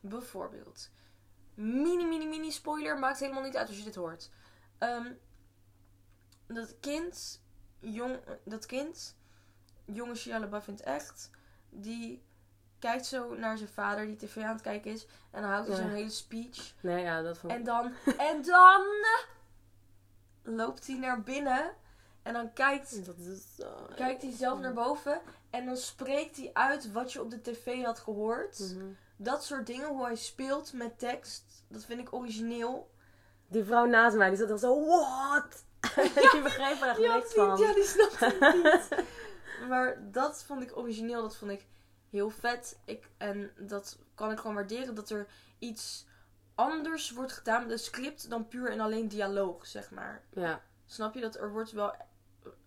bijvoorbeeld. 0.00 0.90
Mini, 1.56 2.04
mini, 2.04 2.26
mini 2.26 2.50
spoiler, 2.50 2.98
maakt 2.98 3.18
helemaal 3.18 3.42
niet 3.42 3.56
uit 3.56 3.68
als 3.68 3.78
je 3.78 3.84
dit 3.84 3.94
hoort. 3.94 4.30
Ehm, 4.78 5.12
dat 6.46 6.74
kind, 6.80 7.42
jong, 7.78 8.18
dat 8.44 8.66
kind, 8.66 9.16
jonge 9.84 10.14
Shia 10.14 10.40
LaBeouf 10.40 10.66
in 10.66 10.74
het 10.74 10.82
echt, 10.82 11.30
die 11.68 12.22
kijkt 12.78 13.06
zo 13.06 13.34
naar 13.34 13.58
zijn 13.58 13.68
vader 13.68 14.06
die 14.06 14.16
tv 14.16 14.36
aan 14.42 14.52
het 14.52 14.60
kijken 14.60 14.90
is. 14.90 15.06
En 15.30 15.42
dan 15.42 15.50
houdt 15.50 15.68
hij 15.68 15.76
zo'n 15.76 15.90
hele 15.90 16.10
speech. 16.10 16.74
Nee, 16.80 17.02
ja, 17.02 17.22
dat 17.22 17.38
vond 17.38 17.52
ik... 17.52 17.58
En 17.58 17.64
dan, 17.64 17.92
en 18.18 18.42
dan 18.42 18.86
loopt 20.42 20.86
hij 20.86 20.96
naar 20.96 21.22
binnen. 21.22 21.74
En 22.22 22.32
dan 22.32 22.52
kijkt, 22.52 23.06
Dat 23.06 23.18
is 23.18 23.54
zo... 23.56 23.88
kijkt 23.94 24.22
hij 24.22 24.32
zelf 24.32 24.60
naar 24.60 24.72
boven. 24.72 25.20
En 25.50 25.66
dan 25.66 25.76
spreekt 25.76 26.36
hij 26.36 26.50
uit 26.52 26.92
wat 26.92 27.12
je 27.12 27.22
op 27.22 27.30
de 27.30 27.40
tv 27.40 27.84
had 27.84 27.98
gehoord. 27.98 28.58
Mhm. 28.58 28.84
Dat 29.16 29.44
soort 29.44 29.66
dingen, 29.66 29.88
hoe 29.88 30.04
hij 30.04 30.16
speelt 30.16 30.72
met 30.72 30.98
tekst. 30.98 31.64
Dat 31.68 31.84
vind 31.84 32.00
ik 32.00 32.12
origineel. 32.12 32.90
Die 33.48 33.64
vrouw 33.64 33.84
naast 33.84 34.16
mij, 34.16 34.28
die 34.28 34.38
zat 34.38 34.48
dan 34.48 34.58
zo... 34.58 34.86
What? 34.86 35.64
die 36.32 36.42
begreep 36.42 36.80
er 36.80 36.88
echt 36.88 36.98
niks 36.98 37.14
niet- 37.14 37.32
van. 37.34 37.58
Ja, 37.58 37.74
die 37.74 37.84
snapte 37.84 38.24
het 38.40 38.54
niet. 38.90 39.04
maar 39.68 39.98
dat 40.12 40.42
vond 40.44 40.62
ik 40.62 40.76
origineel. 40.76 41.22
Dat 41.22 41.36
vond 41.36 41.50
ik 41.50 41.66
heel 42.10 42.30
vet. 42.30 42.78
Ik, 42.84 43.10
en 43.16 43.50
dat 43.58 43.98
kan 44.14 44.30
ik 44.32 44.38
gewoon 44.38 44.54
waarderen. 44.56 44.94
Dat 44.94 45.10
er 45.10 45.26
iets 45.58 46.06
anders 46.54 47.10
wordt 47.10 47.32
gedaan 47.32 47.62
met 47.62 47.70
een 47.70 47.78
script 47.78 48.30
dan 48.30 48.48
puur 48.48 48.70
en 48.70 48.80
alleen 48.80 49.08
dialoog, 49.08 49.66
zeg 49.66 49.90
maar. 49.90 50.22
Ja. 50.30 50.62
Snap 50.86 51.14
je 51.14 51.20
dat 51.20 51.36
er 51.36 51.50
wordt 51.52 51.70
wel 51.72 51.92
eh, 51.92 51.98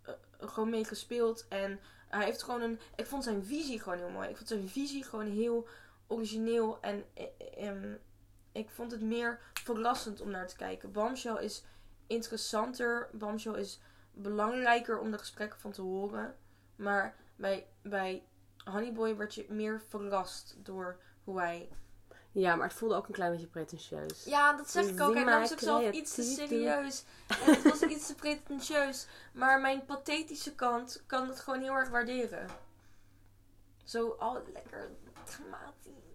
eh, 0.01 0.13
gewoon 0.39 0.69
mee 0.69 0.85
gespeeld 0.85 1.45
en 1.47 1.79
hij 2.07 2.25
heeft 2.25 2.43
gewoon 2.43 2.62
een. 2.62 2.79
Ik 2.95 3.05
vond 3.05 3.23
zijn 3.23 3.45
visie 3.45 3.79
gewoon 3.79 3.97
heel 3.97 4.09
mooi. 4.09 4.29
Ik 4.29 4.35
vond 4.35 4.47
zijn 4.49 4.69
visie 4.69 5.03
gewoon 5.03 5.27
heel 5.27 5.67
origineel 6.10 6.78
en 6.82 7.06
eh, 7.13 7.24
eh, 7.38 7.67
ehm, 7.67 7.93
ik 8.52 8.69
vond 8.69 8.91
het 8.91 9.02
meer 9.02 9.39
verrassend 9.54 10.22
om 10.22 10.30
naar 10.30 10.48
te 10.48 10.56
kijken. 10.56 10.91
Bombshell 10.91 11.43
is 11.43 11.63
interessanter. 12.08 13.10
Bombshell 13.12 13.60
is 13.60 13.82
belangrijker 14.12 15.00
om 15.00 15.12
de 15.12 15.17
gesprekken 15.17 15.60
van 15.60 15.72
te 15.72 15.82
horen. 15.82 16.36
Maar 16.76 17.15
bij, 17.36 17.67
bij 17.82 18.24
Honeyboy 18.63 19.15
werd 19.15 19.36
je 19.36 19.45
meer 19.50 19.82
verrast 19.88 20.56
door 20.63 21.00
hoe 21.24 21.39
hij 21.39 21.69
ja, 22.32 22.56
maar 22.56 22.67
het 22.67 22.78
voelde 22.78 22.95
ook 22.95 23.08
een 23.08 23.13
klein 23.13 23.32
beetje 23.32 23.48
pretentieus. 23.48 24.24
ja, 24.24 24.54
dat 24.54 24.69
zeg 24.69 24.88
ik 24.88 25.02
ook. 25.02 25.13
Hij 25.13 25.24
nam 25.24 25.45
zichzelf 25.45 25.91
iets 25.91 26.15
te 26.15 26.24
serieus. 26.24 27.04
En 27.28 27.54
het 27.54 27.63
was 27.63 27.82
iets 27.82 28.08
te 28.08 28.15
pretentieus. 28.15 29.08
Maar 29.34 29.62
mijn 29.62 29.86
pathetische 29.86 30.56
kant 30.56 31.04
kan 31.06 31.28
het 31.28 31.39
gewoon 31.39 31.62
heel 31.62 31.74
erg 31.74 31.89
waarderen. 31.89 32.48
Zo 33.84 34.15
al 34.19 34.41
lekker 34.54 34.89
dramatisch. 35.29 36.07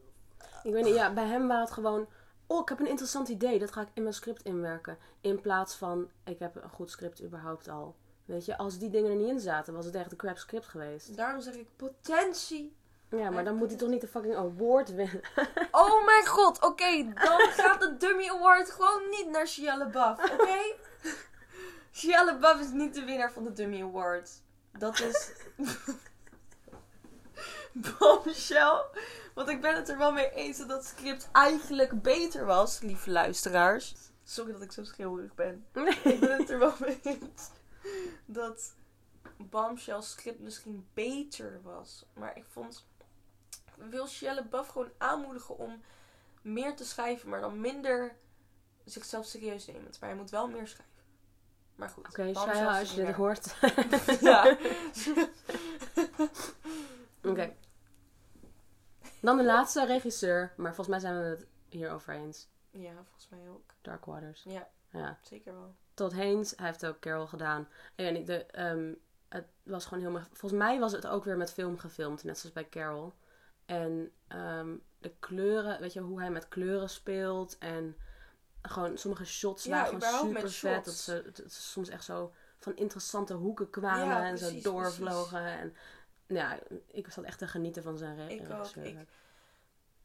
Ik 0.63 0.73
weet 0.73 0.85
niet, 0.85 0.95
ja, 0.95 1.13
bij 1.13 1.27
hem 1.27 1.49
was 1.49 1.61
het 1.61 1.71
gewoon... 1.71 2.09
Oh, 2.47 2.61
ik 2.61 2.69
heb 2.69 2.81
een 2.81 2.89
interessant 2.89 3.29
idee. 3.29 3.59
Dat 3.59 3.73
ga 3.73 3.81
ik 3.81 3.89
in 3.95 4.03
mijn 4.03 4.15
script 4.15 4.43
inwerken. 4.43 4.99
In 5.21 5.41
plaats 5.41 5.75
van, 5.75 6.11
ik 6.25 6.39
heb 6.39 6.57
een 6.57 6.71
goed 6.71 6.91
script 6.91 7.23
überhaupt 7.23 7.69
al. 7.69 7.97
Weet 8.25 8.45
je, 8.45 8.57
als 8.57 8.79
die 8.79 8.91
dingen 8.91 9.11
er 9.11 9.17
niet 9.17 9.29
in 9.29 9.41
zaten, 9.41 9.75
was 9.75 9.85
het 9.85 9.95
echt 9.95 10.11
een 10.11 10.17
crap 10.17 10.37
script 10.37 10.67
geweest. 10.67 11.17
Daarom 11.17 11.41
zeg 11.41 11.55
ik 11.55 11.69
potentie. 11.77 12.77
Ja, 13.09 13.31
maar 13.31 13.45
dan 13.45 13.57
moet 13.57 13.69
hij 13.69 13.79
toch 13.79 13.89
niet 13.89 14.01
de 14.01 14.09
fucking 14.09 14.37
award 14.37 14.95
winnen. 14.95 15.21
Oh 15.71 16.05
mijn 16.05 16.27
god, 16.27 16.63
oké. 16.63 17.13
dan 17.15 17.41
gaat 17.41 17.81
de 17.81 17.97
Dummy 17.97 18.29
Award 18.29 18.71
gewoon 18.71 19.09
niet 19.11 19.29
naar 19.31 19.47
Shia 19.47 19.79
LaBeouf, 19.79 20.33
oké? 20.33 20.59
Shia 21.99 22.25
LaBeouf 22.25 22.61
is 22.61 22.71
niet 22.71 22.95
de 22.95 23.05
winnaar 23.05 23.33
van 23.33 23.45
de 23.45 23.53
Dummy 23.53 23.83
Award. 23.83 24.31
Dat 24.79 25.01
is... 25.01 25.33
Bombshell. 27.99 28.85
Want 29.35 29.49
ik 29.49 29.61
ben 29.61 29.77
het 29.77 29.89
er 29.89 29.99
wel 29.99 30.13
mee 30.13 30.31
eens 30.31 30.59
dat 30.59 30.69
dat 30.69 30.85
script 30.85 31.29
eigenlijk 31.33 32.03
beter 32.03 32.45
was, 32.45 32.81
lieve 32.81 33.11
luisteraars. 33.11 33.95
Sorry 34.25 34.53
dat 34.53 34.63
ik 34.63 34.73
zo 34.73 34.85
schreeuwerig 34.85 35.35
ben. 35.35 35.67
Ik 36.05 36.21
ben 36.21 36.39
het 36.39 36.51
er 36.51 36.59
wel 36.59 36.75
mee 36.81 37.01
eens 37.03 37.51
dat 38.25 38.75
Bombshell 39.37 40.03
script 40.03 40.41
misschien 40.41 40.87
beter 40.95 41.61
was. 41.63 42.05
Maar 42.13 42.37
ik 42.37 42.45
vond... 42.49 42.87
Ik 43.77 43.91
wil 43.91 44.07
Shia 44.07 44.35
LaBeouf 44.35 44.69
gewoon 44.69 44.91
aanmoedigen 44.99 45.59
om 45.59 45.81
meer 46.43 46.77
te 46.77 46.85
schrijven, 46.85 47.29
maar 47.29 47.41
dan 47.41 47.61
minder 47.61 48.17
zichzelf 48.85 49.27
serieus 49.27 49.67
nemend. 49.67 50.01
Maar 50.01 50.09
hij 50.09 50.19
moet 50.19 50.31
wel 50.31 50.49
meer 50.49 50.69
schrijven. 50.69 50.93
Maar 51.75 51.89
goed. 51.89 52.09
Oké, 52.09 52.23
is 52.23 52.37
als 52.37 52.95
je 52.95 53.05
dit 53.05 53.15
hoort. 53.15 53.55
Ja. 54.21 54.57
Oké. 57.23 57.55
Dan 59.25 59.37
de 59.37 59.45
laatste 59.45 59.87
regisseur, 59.87 60.53
maar 60.57 60.75
volgens 60.75 60.89
mij 60.89 60.99
zijn 60.99 61.19
we 61.23 61.29
het 61.29 61.47
hier 61.69 61.91
over 61.91 62.15
eens. 62.15 62.49
Ja, 62.71 62.93
volgens 62.95 63.29
mij 63.29 63.49
ook. 63.49 63.75
Dark 63.81 64.05
Waters. 64.05 64.43
Ja, 64.43 64.69
Ja. 64.91 65.19
zeker 65.23 65.53
wel. 65.55 65.75
Todd 65.95 66.13
Haynes, 66.13 66.53
hij 66.57 66.67
heeft 66.67 66.87
ook 66.87 67.01
Carol 67.01 67.27
gedaan. 67.27 67.69
En 67.95 68.17
ik, 68.17 68.27
de, 68.27 68.45
ehm, 68.47 68.93
het 69.29 69.45
was 69.63 69.87
gewoon 69.87 70.03
heel... 70.05 70.21
Volgens 70.33 70.61
mij 70.61 70.79
was 70.79 70.93
het 70.93 71.07
ook 71.07 71.25
weer 71.25 71.37
met 71.37 71.53
film 71.53 71.79
gefilmd, 71.79 72.25
net 72.25 72.39
zoals 72.39 72.55
bij 72.55 72.69
Carol. 72.69 73.15
En 73.67 74.13
ehm, 74.29 74.77
de 74.99 75.13
kleuren, 75.19 75.81
weet 75.81 75.93
je, 75.93 76.01
hoe 76.01 76.21
hij 76.21 76.31
met 76.31 76.49
kleuren 76.49 76.91
speelt. 76.91 77.59
En 77.59 77.97
gewoon 78.63 78.99
sommige 78.99 79.25
shots 79.25 79.65
Ja, 79.65 79.71
waren 79.71 80.03
gewoon 80.03 80.27
super 80.35 80.51
vet. 80.51 80.85
Dat 80.85 80.95
ze, 80.95 81.23
dat 81.33 81.53
ze 81.53 81.63
soms 81.63 81.89
echt 81.89 82.05
zo 82.05 82.33
van 82.59 82.77
interessante 82.77 83.35
hoeken 83.35 83.71
kwamen 83.71 84.07
Ja, 84.07 84.25
en 84.25 84.39
zo 84.39 84.45
precies, 84.47 84.63
doorvlogen. 84.63 85.47
En 85.47 85.77
ja, 86.27 86.59
ik 86.91 87.11
zat 87.11 87.25
echt 87.25 87.39
te 87.39 87.47
genieten 87.49 87.83
van 87.83 87.99
zijn 87.99 88.17
re 88.17 88.35
Ik 88.35 88.51
ook, 88.53 88.67
ik- 88.77 89.09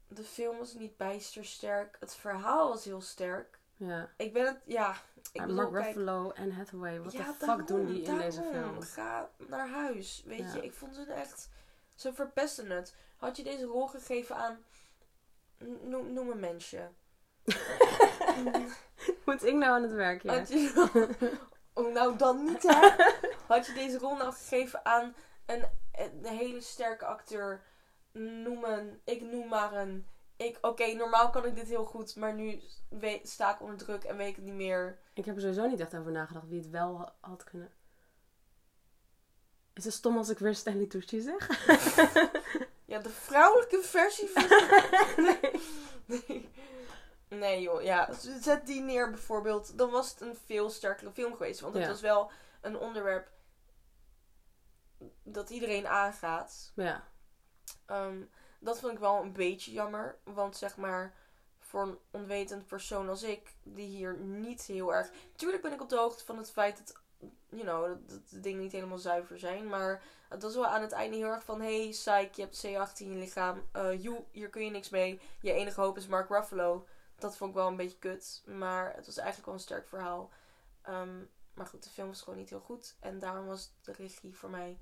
De 0.08 0.22
film 0.22 0.58
was 0.58 0.74
niet 0.74 0.96
bijster 0.96 1.44
sterk. 1.44 1.96
Het 2.00 2.14
verhaal 2.14 2.68
was 2.68 2.84
heel 2.84 3.00
sterk. 3.00 3.58
Ja, 3.76 4.08
Ik 4.16 4.32
ben 4.32 4.46
het, 4.46 4.58
ja. 4.64 4.94
Ik 5.32 5.40
bedoel, 5.40 5.70
Mark 5.70 5.84
Ruffalo 5.84 6.30
en 6.30 6.52
Hathaway, 6.52 7.00
wat 7.00 7.12
ja, 7.12 7.18
de 7.18 7.24
fuck 7.32 7.38
daarom, 7.46 7.66
doen 7.66 7.86
die 7.86 8.02
in 8.02 8.18
deze 8.18 8.42
film? 8.42 8.82
Ga 8.82 9.30
naar 9.48 9.68
huis. 9.68 10.22
Weet 10.26 10.38
Ja. 10.38 10.54
je, 10.54 10.64
ik 10.64 10.72
vond 10.72 10.94
ze 10.94 11.02
echt. 11.12 11.48
Ze 11.94 12.12
verpesten 12.12 12.70
het. 12.70 12.94
Had 13.16 13.36
je 13.36 13.42
deze 13.42 13.64
rol 13.64 13.86
gegeven 13.86 14.36
aan. 14.36 14.58
Noem, 15.82 16.12
noem 16.12 16.30
een 16.30 16.40
mensje. 16.40 16.88
Moet 19.24 19.44
ik 19.44 19.54
nou 19.54 19.72
aan 19.72 19.82
het 19.82 19.92
werk, 19.92 20.22
ja? 20.22 20.38
Had 20.38 20.48
je, 20.48 21.38
nou 21.94 22.16
dan 22.16 22.44
niet, 22.44 22.62
hè? 22.62 22.88
Had 23.54 23.66
je 23.66 23.72
deze 23.72 23.98
rol 23.98 24.16
nou 24.16 24.32
gegeven 24.32 24.84
aan 24.84 25.14
een, 25.52 25.68
een 25.92 26.24
hele 26.24 26.60
sterke 26.60 27.04
acteur? 27.06 27.62
Noem 28.12 28.64
een. 28.64 29.00
Ik 29.04 29.20
noem 29.22 29.48
maar 29.48 29.72
een. 29.72 30.06
Ik, 30.36 30.58
Oké, 30.60 30.86
normaal 30.92 31.30
kan 31.30 31.44
ik 31.44 31.54
dit 31.54 31.68
heel 31.68 31.84
goed, 31.84 32.16
maar 32.16 32.34
nu 32.34 32.60
sta 33.22 33.54
ik 33.54 33.60
onder 33.60 33.76
druk 33.76 34.04
en 34.04 34.16
weet 34.16 34.28
ik 34.28 34.36
het 34.36 34.44
niet 34.44 34.54
meer. 34.54 34.98
Ik 35.14 35.24
heb 35.24 35.34
er 35.34 35.40
sowieso 35.40 35.66
niet 35.66 35.80
echt 35.80 35.96
over 35.96 36.12
nagedacht 36.12 36.48
wie 36.48 36.60
het 36.60 36.70
wel 36.70 36.98
ha- 36.98 37.14
had 37.20 37.44
kunnen. 37.44 37.72
Is 39.74 39.84
het 39.84 39.94
stom 39.94 40.16
als 40.16 40.28
ik 40.28 40.38
weer 40.38 40.54
Stanley 40.54 40.86
Tucci 40.86 41.20
zeg? 41.20 41.48
Ja, 42.84 42.98
de 42.98 43.08
vrouwelijke 43.10 43.80
versie 43.82 44.28
van. 44.28 44.44
nee. 45.24 45.50
Nee. 46.28 46.48
Nee, 47.28 47.60
joh. 47.60 47.82
Ja, 47.82 48.08
zet 48.40 48.66
die 48.66 48.80
neer 48.80 49.10
bijvoorbeeld. 49.10 49.78
Dan 49.78 49.90
was 49.90 50.10
het 50.10 50.20
een 50.20 50.36
veel 50.46 50.70
sterkere 50.70 51.10
film 51.10 51.32
geweest. 51.36 51.60
Want 51.60 51.74
het 51.74 51.82
Ja. 51.82 51.88
was 51.88 52.00
wel 52.00 52.30
een 52.60 52.78
onderwerp 52.78 53.30
dat 55.22 55.50
iedereen 55.50 55.88
aangaat. 55.88 56.72
Ja, 56.74 57.04
Ehm, 57.90 58.22
dat 58.58 58.80
vond 58.80 58.92
ik 58.92 58.98
wel 58.98 59.22
een 59.22 59.32
beetje 59.32 59.72
jammer. 59.72 60.18
Want 60.24 60.56
zeg 60.56 60.76
maar, 60.76 61.14
voor 61.58 61.82
een 61.82 61.98
onwetend 62.10 62.66
persoon 62.66 63.08
als 63.08 63.22
ik, 63.22 63.54
die 63.62 63.86
hier 63.86 64.18
niet 64.18 64.62
heel 64.62 64.94
erg. 64.94 65.10
Tuurlijk 65.36 65.62
ben 65.62 65.72
ik 65.72 65.80
op 65.80 65.88
de 65.88 65.96
hoogte 65.96 66.24
van 66.24 66.36
het 66.38 66.50
feit 66.50 66.78
dat, 66.78 67.02
you 67.48 67.62
know, 67.62 67.86
dat, 67.86 68.08
dat 68.08 68.28
de 68.30 68.40
dingen 68.40 68.60
niet 68.60 68.72
helemaal 68.72 68.98
zuiver 68.98 69.38
zijn. 69.38 69.68
Maar 69.68 70.02
het 70.28 70.42
was 70.42 70.54
wel 70.54 70.66
aan 70.66 70.82
het 70.82 70.92
einde 70.92 71.16
heel 71.16 71.26
erg 71.26 71.44
van: 71.44 71.60
hey, 71.60 71.88
psych, 71.90 72.36
je 72.36 72.42
hebt 72.42 72.66
C18 72.66 72.96
in 72.96 73.10
je 73.10 73.18
lichaam. 73.18 73.68
Eh 73.72 74.02
joe, 74.02 74.24
hier 74.30 74.50
kun 74.50 74.64
je 74.64 74.70
niks 74.70 74.88
mee. 74.88 75.20
Je 75.40 75.52
enige 75.52 75.80
hoop 75.80 75.96
is 75.96 76.06
Mark 76.06 76.28
Ruffalo. 76.28 76.86
Dat 77.18 77.36
vond 77.36 77.50
ik 77.50 77.56
wel 77.56 77.66
een 77.66 77.76
beetje 77.76 77.98
kut. 77.98 78.42
Maar 78.44 78.94
het 78.94 79.06
was 79.06 79.16
eigenlijk 79.16 79.46
wel 79.46 79.54
een 79.54 79.60
sterk 79.60 79.88
verhaal. 79.88 80.30
Ehm, 80.82 81.24
maar 81.54 81.66
goed, 81.66 81.82
de 81.82 81.90
film 81.90 82.08
was 82.08 82.22
gewoon 82.22 82.38
niet 82.38 82.50
heel 82.50 82.60
goed. 82.60 82.96
En 83.00 83.18
daarom 83.18 83.46
was 83.46 83.72
de 83.82 83.92
regie 83.92 84.36
voor 84.36 84.50
mij 84.50 84.78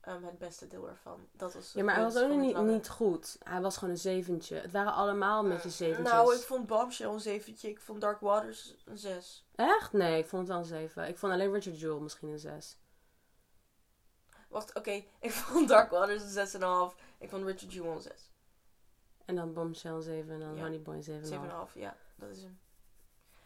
ehm, 0.00 0.22
het 0.24 0.38
beste 0.38 0.66
deel 0.66 0.88
ervan. 0.88 1.28
Dat 1.32 1.54
was 1.54 1.72
ja 1.72 1.84
maar 1.84 1.94
hij 1.94 2.04
was 2.04 2.16
ook 2.16 2.30
niet, 2.30 2.56
niet 2.56 2.88
goed. 2.88 3.36
Hij 3.42 3.60
was 3.60 3.74
gewoon 3.76 3.90
een 3.94 4.00
zeventje. 4.00 4.56
Het 4.56 4.70
waren 4.72 4.92
allemaal 4.92 5.44
met 5.44 5.62
je 5.62 5.70
zeventjes. 5.70 6.12
Nou, 6.12 6.34
ik 6.34 6.40
vond 6.40 6.66
Bombshell 6.66 7.08
een 7.08 7.20
zeventje. 7.20 7.68
Ik 7.68 7.80
vond 7.80 8.00
Dark 8.00 8.20
Waters 8.20 8.74
een 8.84 8.98
zes. 8.98 9.46
Echt? 9.54 9.92
Nee, 9.92 10.18
ik 10.18 10.26
vond 10.28 10.42
het 10.42 10.50
wel 10.50 10.58
een 10.58 10.64
zeven. 10.64 11.08
Ik 11.08 11.18
vond 11.18 11.32
alleen 11.32 11.52
Richard 11.52 11.80
Jewell 11.80 12.00
misschien 12.00 12.28
een 12.28 12.38
zes. 12.38 12.78
Wacht, 14.48 14.74
oké. 14.74 14.90
Ik 15.20 15.30
vond 15.30 15.68
Dark 15.68 15.90
Waters 15.90 16.22
een 16.22 16.28
zes 16.28 16.54
en 16.54 16.62
een 16.62 16.68
half. 16.68 16.94
Ik 17.18 17.28
vond 17.30 17.44
Richard 17.44 17.72
Jewell 17.72 17.90
een 17.92 18.00
zes. 18.00 18.30
En 19.24 19.34
dan 19.36 19.52
Bombshell 19.52 19.90
een 19.92 20.02
zeven 20.02 20.32
en 20.32 20.40
dan 20.40 20.54
Ja. 20.54 20.62
Honey 20.62 20.80
Boy 20.82 20.94
een 20.94 21.02
zeven. 21.02 21.20
en 21.22 21.26
Zeven 21.28 21.42
een 21.42 21.48
en 21.48 21.54
een 21.54 21.56
half. 21.60 21.72
half, 21.74 21.82
ja. 21.82 21.96
Dat 22.16 22.28
is 22.36 22.42
hem. 22.42 22.58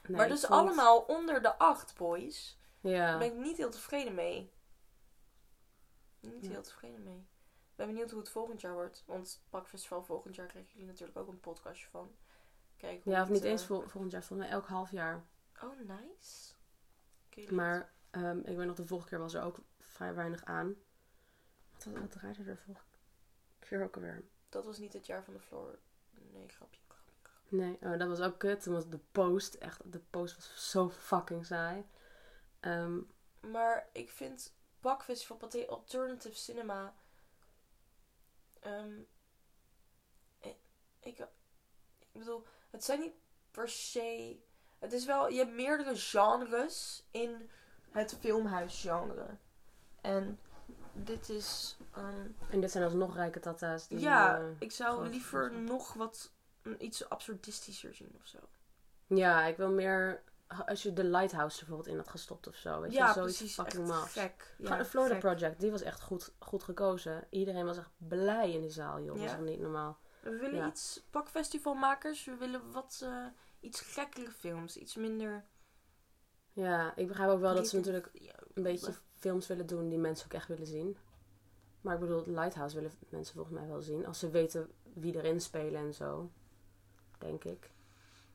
Nee, 0.06 0.16
maar 0.16 0.28
dus 0.28 0.40
vond- 0.40 0.52
allemaal 0.52 0.98
onder 0.98 1.42
de 1.42 1.58
acht, 1.58 1.96
boys. 1.96 2.58
Ja. 2.80 3.06
Daar 3.10 3.18
ben 3.18 3.26
ik 3.32 3.36
niet 3.36 3.56
heel 3.56 3.70
tevreden 3.70 4.14
mee. 4.14 4.52
Niet 6.32 6.44
Ja. 6.44 6.50
heel 6.50 6.62
tevreden 6.62 7.02
mee. 7.02 7.18
Ik 7.18 7.80
ben 7.80 7.86
benieuwd 7.86 8.10
hoe 8.10 8.18
het 8.20 8.28
volgend 8.28 8.60
jaar 8.60 8.72
wordt. 8.74 9.02
Want 9.06 9.44
Pakfestival 9.50 10.02
volgend 10.04 10.34
jaar 10.34 10.46
krijgen 10.46 10.70
jullie 10.72 10.86
natuurlijk 10.86 11.18
ook 11.18 11.28
een 11.28 11.40
podcastje 11.40 11.88
van. 11.88 12.16
Kijk 12.76 13.04
hoe 13.04 13.12
Ja, 13.12 13.18
of 13.20 13.24
het, 13.26 13.34
niet 13.36 13.44
eh, 13.44 13.50
eens 13.50 13.64
vol- 13.66 13.88
volgend 13.88 14.12
jaar. 14.12 14.22
Volgens 14.24 14.48
mij 14.48 14.58
elk 14.58 14.66
half 14.66 14.90
jaar. 14.90 15.24
Oh, 15.62 15.78
nice. 15.78 16.52
Maar 17.54 17.92
ehm, 18.10 18.38
ik 18.38 18.56
weet 18.56 18.66
nog, 18.66 18.76
de 18.76 18.86
vorige 18.86 19.08
keer 19.08 19.18
was 19.18 19.34
er 19.34 19.42
ook 19.42 19.58
vrij 19.78 20.14
weinig 20.14 20.44
aan. 20.44 20.74
Wat, 21.72 21.84
wat, 21.84 21.98
wat 22.00 22.10
draaide 22.10 22.44
er 22.50 22.56
vorige 22.58 22.84
keer 23.58 23.82
ook 23.82 23.94
alweer? 23.94 24.24
Dat 24.48 24.64
was 24.64 24.78
niet 24.78 24.92
het 24.92 25.06
jaar 25.06 25.24
van 25.24 25.34
de 25.34 25.40
floor. 25.40 25.78
Nee, 26.10 26.48
grapje, 26.48 26.80
grapje. 26.88 27.56
Nee, 27.56 27.76
oh, 27.80 27.98
dat 27.98 28.08
was 28.08 28.20
ook 28.20 28.38
kut. 28.38 28.62
Toen 28.62 28.74
was 28.74 28.88
de 28.88 29.00
post 29.12 29.54
echt... 29.54 29.92
De 29.92 29.98
post 30.10 30.34
was 30.34 30.70
zo 30.70 30.90
fucking 30.90 31.46
saai. 31.46 31.84
Ehm, 32.60 32.98
Maar 33.40 33.88
ik 33.92 34.10
vind 34.10 34.54
Bakfestival 34.84 35.36
Pathé 35.36 35.66
Alternative 35.68 36.36
Cinema. 36.36 36.94
ehm, 38.60 39.00
ik, 41.00 41.18
ik, 41.18 41.26
bedoel, 42.12 42.44
het 42.70 42.84
zijn 42.84 43.00
niet 43.00 43.14
per 43.50 43.68
se. 43.68 44.38
Het 44.78 44.92
is 44.92 45.04
wel, 45.04 45.28
je 45.28 45.38
hebt 45.38 45.52
meerdere 45.52 45.96
genres 45.96 47.02
in 47.10 47.50
het 47.90 48.16
filmhuisgenre. 48.20 49.26
En 50.00 50.38
dit 50.92 51.28
is. 51.28 51.76
ehm, 51.92 52.26
en 52.50 52.60
dit 52.60 52.70
zijn 52.70 52.84
alsnog 52.84 53.14
rijke 53.14 53.40
tata's. 53.40 53.88
Die, 53.88 53.98
ja, 53.98 54.38
eh, 54.38 54.46
ik 54.58 54.72
zou 54.72 55.08
liever 55.08 55.52
nog 55.52 55.92
wat. 55.92 56.32
iets 56.78 57.08
absurdistischer 57.08 57.94
zien 57.94 58.12
of 58.20 58.26
zo. 58.26 58.38
ja, 59.06 59.44
ik 59.44 59.56
wil 59.56 59.70
meer... 59.70 60.22
Als 60.66 60.82
je 60.82 60.92
de 60.92 61.04
Lighthouse 61.04 61.58
bijvoorbeeld 61.58 61.88
in 61.88 61.96
had 61.96 62.08
gestopt 62.08 62.46
of 62.46 62.54
zo. 62.56 62.80
Weet 62.80 62.92
ja, 62.92 63.06
je, 63.06 63.12
zoiets 63.12 63.36
precies. 63.36 63.54
fucking 63.54 63.92
gek. 63.94 64.54
Ja, 64.58 64.76
de 64.76 64.84
Florida 64.84 65.14
gek. 65.14 65.22
Project, 65.22 65.60
die 65.60 65.70
was 65.70 65.82
echt 65.82 66.00
goed, 66.00 66.32
goed 66.38 66.62
gekozen. 66.62 67.26
Iedereen 67.30 67.64
was 67.64 67.76
echt 67.76 67.90
blij 67.96 68.52
in 68.52 68.60
die 68.60 68.70
zaal, 68.70 68.98
joh. 69.00 69.06
Dat 69.08 69.16
Ja? 69.16 69.22
was 69.22 69.32
echt 69.32 69.40
niet 69.42 69.60
normaal. 69.60 69.98
We 70.22 70.30
willen 70.30 70.56
Ja. 70.56 70.66
iets 70.68 71.06
pakfestivalmakers. 71.10 72.24
We 72.24 72.36
willen 72.36 72.72
wat 72.72 73.00
eh, 73.04 73.26
iets 73.60 73.80
gekkere 73.80 74.30
films. 74.30 74.76
Iets 74.76 74.94
minder. 74.96 75.44
Ja, 76.52 76.96
ik 76.96 77.06
begrijp 77.08 77.30
ook 77.30 77.40
wel 77.40 77.54
dat 77.54 77.68
ze 77.68 77.76
natuurlijk 77.76 78.10
een 78.54 78.62
beetje 78.62 78.94
films 79.14 79.46
willen 79.46 79.66
doen 79.66 79.88
die 79.88 79.98
mensen 79.98 80.24
ook 80.26 80.32
echt 80.32 80.48
willen 80.48 80.66
zien. 80.66 80.96
Maar 81.80 81.94
ik 81.94 82.00
bedoel, 82.00 82.22
Lighthouse 82.26 82.74
willen 82.74 82.92
mensen 83.08 83.34
volgens 83.34 83.54
mij 83.58 83.66
wel 83.68 83.80
zien. 83.82 84.06
Als 84.06 84.18
ze 84.18 84.30
weten 84.30 84.70
wie 84.94 85.16
erin 85.16 85.40
spelen 85.40 85.80
en 85.80 85.94
zo. 85.94 86.30
Denk 87.18 87.44
ik. 87.44 87.70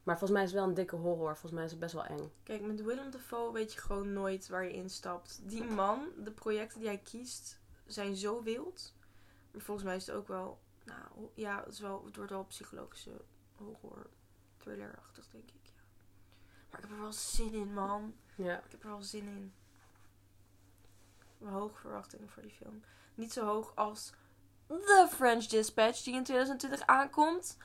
Maar 0.10 0.18
volgens 0.18 0.40
mij 0.40 0.48
is 0.48 0.52
het 0.52 0.60
wel 0.60 0.70
een 0.70 0.76
dikke 0.76 0.96
horror. 0.96 1.32
Volgens 1.32 1.52
mij 1.52 1.64
is 1.64 1.72
het 1.72 1.80
best 1.80 1.94
wel 1.94 2.06
eng. 2.06 2.32
Kijk, 2.44 2.62
met 2.62 2.84
Willem 2.84 3.12
Dafoe 3.12 3.54
weet 3.54 3.74
je 3.74 3.80
gewoon 3.80 4.14
nooit 4.14 4.48
waar 4.48 4.64
je 4.64 4.74
instapt. 4.74 5.40
Die 5.44 5.64
man, 5.64 6.08
de 6.18 6.32
projecten 6.32 6.80
die 6.80 6.88
hij 6.88 6.98
kiest, 6.98 7.60
zijn 7.86 8.16
zo 8.16 8.44
wild. 8.44 8.94
Maar 9.52 9.62
volgens 9.62 9.86
mij 9.86 9.96
is 9.96 10.08
het 10.08 10.16
ook 10.16 10.28
wel. 10.28 10.60
Nou, 10.84 11.30
ja, 11.34 11.64
het, 11.64 11.74
is 11.74 11.80
wel, 11.80 12.06
het 12.06 12.16
wordt 12.16 12.32
wel 12.32 12.46
psychologische 12.46 13.22
horror. 13.56 14.10
Thriller-achtig, 14.58 15.28
denk 15.32 15.50
ik. 15.50 15.66
Ja. 15.66 15.82
Maar 16.70 16.80
ik 16.80 16.88
heb 16.88 16.98
er 16.98 17.02
wel 17.02 17.14
zin 17.14 17.54
in, 17.54 17.74
man. 17.74 18.16
Ja. 18.36 18.58
Ik 18.58 18.72
heb 18.72 18.84
er 18.84 18.90
wel 18.90 19.04
zin 19.04 19.28
in. 19.28 19.54
Hoge 21.48 21.80
verwachtingen 21.80 22.30
voor 22.30 22.42
die 22.42 22.52
film. 22.52 22.84
Niet 23.16 23.34
zo 23.34 23.46
hoog 23.46 23.76
als 23.76 24.14
The 24.68 25.08
French 25.10 25.46
Dispatch, 25.46 26.04
die 26.04 26.16
in 26.16 26.24
2020 26.24 26.88
aankomt. 26.88 27.58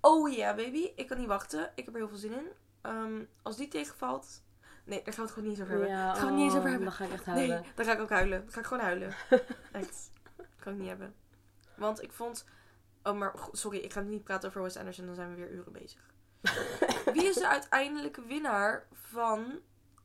Oh 0.00 0.32
yeah, 0.32 0.56
baby. 0.56 0.92
Ik 0.96 1.06
kan 1.06 1.18
niet 1.18 1.26
wachten. 1.26 1.70
Ik 1.74 1.84
heb 1.84 1.94
er 1.94 2.00
heel 2.00 2.08
veel 2.08 2.18
zin 2.18 2.32
in. 2.32 2.48
Ehm, 2.80 3.22
als 3.42 3.56
die 3.56 3.68
tegenvalt. 3.68 4.42
Nee, 4.84 5.02
daar 5.04 5.14
gaan 5.14 5.24
we 5.24 5.30
het 5.30 5.38
gewoon 5.38 5.48
niet 5.48 5.60
over 5.60 5.70
hebben. 5.72 5.88
Ja, 5.88 6.06
Daar 6.06 6.16
gaan 6.16 6.24
we 6.24 6.30
het 6.30 6.34
niet 6.34 6.44
eens 6.44 6.54
over 6.54 6.64
oh, 6.64 6.70
hebben. 6.70 6.88
Dan 6.88 6.96
ga 6.96 7.04
ik 7.04 7.12
echt 7.12 7.24
huilen. 7.24 7.60
Nee, 7.60 7.72
dan 7.74 7.84
ga 7.84 7.92
ik 7.92 8.00
ook 8.00 8.10
huilen. 8.10 8.40
Dan 8.40 8.52
ga 8.52 8.60
ik 8.60 8.66
gewoon 8.66 8.84
huilen. 8.84 9.14
Echt. 9.72 10.10
kan 10.60 10.72
ik 10.72 10.78
niet 10.78 10.88
hebben. 10.88 11.14
Want 11.76 12.02
ik 12.02 12.12
vond. 12.12 12.44
Oh, 13.02 13.18
maar 13.18 13.34
sorry, 13.52 13.78
ik 13.78 13.92
ga 13.92 14.00
niet 14.00 14.24
praten 14.24 14.48
over 14.48 14.62
Wes 14.62 14.76
Anderson, 14.76 15.06
dan 15.06 15.14
zijn 15.14 15.28
we 15.28 15.34
weer 15.34 15.50
uren 15.50 15.72
bezig. 15.72 16.00
Wie 17.14 17.24
is 17.24 17.34
de 17.34 17.48
uiteindelijke 17.48 18.22
winnaar 18.22 18.86
van. 18.92 19.60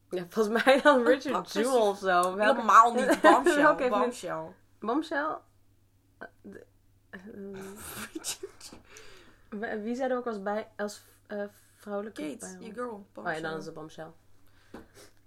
Ja, 0.09 0.25
volgens 0.29 0.63
mij 0.63 0.81
dan 0.81 1.03
Richard. 1.05 1.53
Jewell 1.53 1.71
of 1.71 1.97
zo. 1.97 2.35
Welke... 2.35 2.41
Helemaal 2.41 2.93
niet 2.93 3.21
Bombshell. 3.21 3.89
Bombshell. 3.89 4.45
Bombshell? 4.79 5.37
Eh, 6.17 6.27
eh, 7.09 7.19
wie 9.59 9.95
zei 9.95 10.11
er 10.11 10.17
ook 10.17 10.27
als, 10.27 10.41
bij, 10.41 10.67
als 10.77 11.03
eh, 11.27 11.43
vrouwelijke 11.75 12.35
Kate, 12.37 12.57
je 12.59 12.73
girl. 12.73 12.89
Oh 12.93 12.99
ja, 13.15 13.21
Bombshell. 13.21 13.41
dan 13.41 13.57
is 13.57 13.65
het 13.65 13.73
Bombshell. 13.73 14.11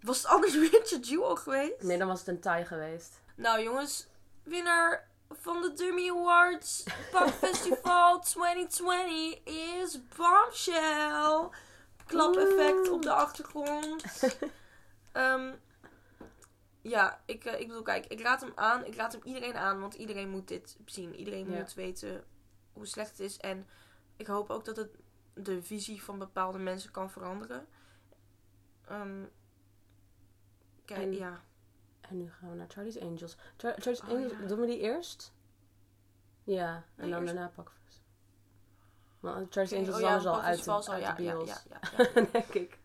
Was 0.01 0.17
het 0.23 0.27
anders 0.27 0.55
Richard 0.71 1.09
Jewell 1.09 1.35
geweest? 1.37 1.83
Nee, 1.83 1.99
dan 1.99 2.09
was 2.09 2.19
het 2.19 2.29
een 2.29 2.41
tie 2.41 2.65
geweest. 2.65 3.21
Nou 3.37 3.63
jongens, 3.63 4.07
winnaar 4.43 5.09
van 5.31 5.61
de 5.61 5.73
Dummy 5.73 6.11
Awards 6.11 6.85
Pop 7.11 7.29
Festival 7.45 8.21
2020 8.21 9.45
is 9.45 9.99
Bombshell. 10.17 11.49
Klap-effect 12.07 12.89
op 12.91 13.03
de 13.03 13.13
achtergrond. 13.13 14.05
Ehm, 15.13 15.53
ja, 16.83 17.21
ik, 17.27 17.45
eh, 17.45 17.61
ik 17.61 17.67
bedoel, 17.67 17.83
kijk, 17.83 18.07
ik 18.07 18.21
raad 18.21 18.41
hem 18.41 18.53
aan. 18.55 18.85
Ik 18.85 18.95
raad 18.95 19.13
hem 19.13 19.21
iedereen 19.25 19.57
aan, 19.57 19.81
want 19.81 19.95
iedereen 19.95 20.29
moet 20.29 20.49
dit 20.49 20.77
zien. 20.85 21.15
Iedereen 21.15 21.51
Ja. 21.51 21.59
moet 21.59 21.75
weten 21.75 22.25
hoe 22.73 22.87
slecht 22.87 23.11
het 23.11 23.21
is. 23.21 23.37
En 23.37 23.67
ik 24.17 24.27
hoop 24.27 24.51
ook 24.51 24.65
dat 24.65 24.77
het 24.77 24.91
de 25.35 25.63
visie 25.63 26.03
van 26.03 26.19
bepaalde 26.19 26.59
mensen 26.59 26.91
kan 26.91 27.11
veranderen. 27.11 27.67
Ehm, 28.89 29.25
kijk, 30.85 31.01
En- 31.03 31.13
ja. 31.15 31.41
En 32.01 32.17
nu 32.19 32.31
gaan 32.31 32.51
we 32.51 32.57
naar 32.57 32.69
Charlie's 32.69 32.99
Angels. 33.01 33.37
Char- 33.57 33.75
Charlie's 33.77 34.01
Oh, 34.03 34.09
Angels, 34.09 34.33
ja. 34.41 34.47
doen 34.47 34.61
we 34.61 34.67
die 34.67 34.79
eerst? 34.79 35.33
Ja, 36.45 36.75
en 36.75 36.83
Nee, 36.97 37.11
dan 37.11 37.21
eerst- 37.21 37.35
daarna 37.35 37.51
Pakfest. 37.55 38.03
Want 39.21 39.53
Charlie's 39.53 39.73
Angels 39.79 40.03
oh 40.03 40.19
is 40.19 40.27
al 40.27 40.41
uit, 40.41 40.65
de, 40.65 41.01
ja, 41.01 41.15
bios. 41.15 41.49
ja, 41.49 41.61
ja, 41.71 42.05
ja. 42.15 42.21
denk 42.33 42.45
ik. 42.55 42.79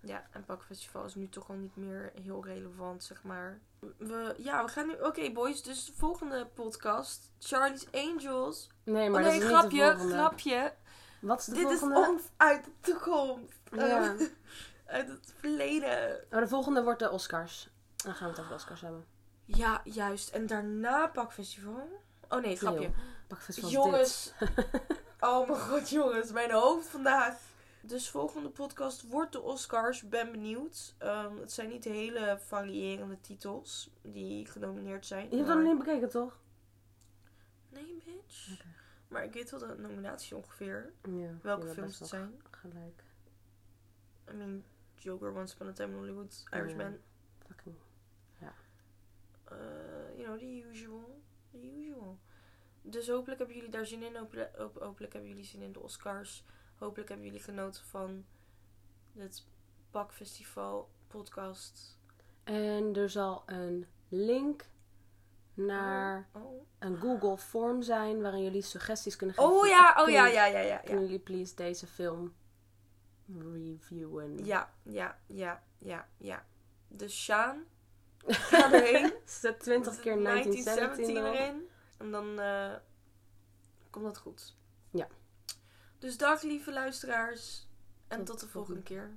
Ja, 0.00 0.26
en 0.30 0.44
Pakfestival 0.44 1.04
is 1.04 1.14
nu 1.14 1.28
toch 1.28 1.48
al 1.48 1.54
niet 1.54 1.76
meer 1.76 2.12
heel 2.22 2.44
relevant, 2.44 3.04
zeg 3.04 3.22
maar. 3.22 3.58
We, 3.96 4.34
ja, 4.38 4.64
we 4.64 4.70
gaan 4.70 4.86
nu... 4.86 4.94
Oké, 5.00 5.32
boys. 5.32 5.62
Dus 5.62 5.84
de 5.84 5.92
volgende 5.96 6.46
podcast. 6.46 7.30
Charlie's 7.38 7.86
Angels. 7.92 8.70
Nee, 8.84 9.10
maar 9.10 9.20
oh 9.20 9.26
dat 9.26 9.34
nee, 9.34 9.42
is 9.42 9.48
grapje, 9.48 9.76
niet 9.76 9.84
de 9.84 9.90
volgende. 9.90 10.14
grapje. 10.14 10.74
Wat 11.20 11.38
is 11.38 11.44
de 11.44 11.52
Dit 11.52 11.62
volgende? 11.62 12.00
is 12.00 12.08
ons 12.08 12.22
uit 12.36 12.64
de 12.64 12.70
toekomst. 12.80 13.58
Ja. 13.70 14.14
Uit 14.86 15.08
het 15.08 15.34
verleden. 15.38 16.24
Oh, 16.30 16.38
de 16.38 16.48
volgende 16.48 16.82
wordt 16.82 16.98
de 16.98 17.10
Oscars. 17.10 17.68
Dan 17.96 18.14
gaan 18.14 18.24
we 18.24 18.30
het 18.30 18.38
over 18.38 18.50
de 18.50 18.56
Oscars 18.56 18.80
hebben. 18.80 19.04
Ja, 19.44 19.80
juist. 19.84 20.28
En 20.28 20.46
daarna 20.46 21.06
Pakfestival. 21.06 22.02
Oh 22.28 22.42
nee, 22.42 22.56
grapje. 22.56 22.78
Nee, 22.78 22.94
Pakfestival 23.26 23.70
is 23.70 23.74
jongens. 23.76 24.32
oh 25.20 25.48
mijn 25.48 25.60
god, 25.60 25.90
jongens. 25.90 26.32
Mijn 26.32 26.50
hoofd 26.50 26.88
vandaag. 26.88 27.34
Dus 27.82 28.10
volgende 28.10 28.48
podcast 28.48 29.08
wordt 29.08 29.32
de 29.32 29.40
Oscars. 29.40 30.08
Ben 30.08 30.30
benieuwd. 30.32 30.94
Ehm, 30.98 31.36
het 31.36 31.52
zijn 31.52 31.68
niet 31.68 31.84
hele 31.84 32.38
variërende 32.40 33.20
titels 33.20 33.90
die 34.02 34.46
genomineerd 34.46 35.06
zijn. 35.06 35.30
Je 35.30 35.36
hebt 35.36 35.46
maar- 35.46 35.56
dat 35.56 35.64
nog 35.64 35.74
niet 35.74 35.84
bekeken, 35.84 36.08
toch? 36.08 36.40
Nee, 37.68 38.02
bitch. 38.04 38.64
Maar 39.08 39.24
ik 39.24 39.32
weet 39.32 39.50
wel 39.50 39.60
de 39.60 39.74
nominatie 39.78 40.36
ongeveer. 40.36 40.92
Ja. 41.02 41.38
Welke 41.42 41.66
ja, 41.66 41.72
films 41.72 41.98
het 41.98 42.08
zijn. 42.08 42.40
Gelijk. 42.50 43.04
I 44.30 44.32
mean, 44.32 44.64
Joker, 44.94 45.32
Once 45.34 45.54
Upon 45.54 45.68
a 45.68 45.72
Time 45.72 45.92
in 45.92 45.98
Hollywood, 45.98 46.44
Irishman. 46.52 46.96
Fucking. 47.46 47.76
eh, 49.44 49.56
you 50.16 50.24
know, 50.24 50.38
the 50.38 50.64
usual. 50.70 51.20
The 51.50 51.72
usual. 51.78 52.18
Dus 52.82 53.08
hopelijk 53.08 53.38
hebben 53.38 53.56
jullie 53.56 53.70
daar 53.70 53.86
zin 53.86 54.02
in. 54.02 54.16
Hopelijk 54.78 55.12
hebben 55.12 55.30
jullie 55.30 55.44
zin 55.44 55.62
in 55.62 55.72
de 55.72 55.80
Oscars. 55.80 56.44
Hopelijk 56.78 57.08
hebben 57.08 57.26
jullie 57.26 57.42
genoten 57.42 57.84
van 57.84 58.24
het 59.16 59.44
Bakfestival 59.90 60.88
podcast. 61.06 61.98
En 62.44 62.94
er 62.96 63.10
zal 63.10 63.42
een 63.46 63.86
link 64.08 64.64
naar 65.54 66.28
Oh, 66.32 66.66
een 66.78 66.96
Google 66.96 67.38
Form 67.38 67.82
zijn 67.82 68.22
waarin 68.22 68.42
jullie 68.42 68.62
suggesties 68.62 69.16
kunnen 69.16 69.36
geven. 69.36 69.50
oh 69.52 69.66
ja, 69.66 69.94
oh 70.02 70.08
ja, 70.08 70.26
ja, 70.26 70.46
ja, 70.46 70.58
ja. 70.58 70.76
Kunnen 70.76 71.04
jullie 71.04 71.18
please 71.18 71.54
deze 71.54 71.86
film 71.86 72.34
reviewen? 73.38 74.44
ja, 74.44 74.72
ja, 74.82 75.18
ja, 75.26 75.62
ja. 75.78 76.08
ja. 76.16 76.46
Dus 76.88 77.22
Sjaan, 77.24 77.64
ga 78.26 78.72
erheen. 78.72 79.12
Zet 79.24 79.60
20 79.60 80.00
keer 80.00 80.22
1917 80.22 81.16
erop. 81.16 81.34
erin. 81.34 81.68
En 81.96 82.10
dan 82.10 82.40
eh, 82.40 82.74
komt 83.90 84.04
dat 84.04 84.18
goed. 84.18 84.56
Ja. 84.90 85.08
Dus 85.98 86.16
dag 86.16 86.42
lieve 86.42 86.72
luisteraars. 86.72 87.66
En 88.08 88.16
Tot 88.16 88.26
tot, 88.26 88.40
de 88.40 88.40
de 88.40 88.46
volgende 88.46 88.48
volgende 88.48 88.82
keer. 88.82 89.16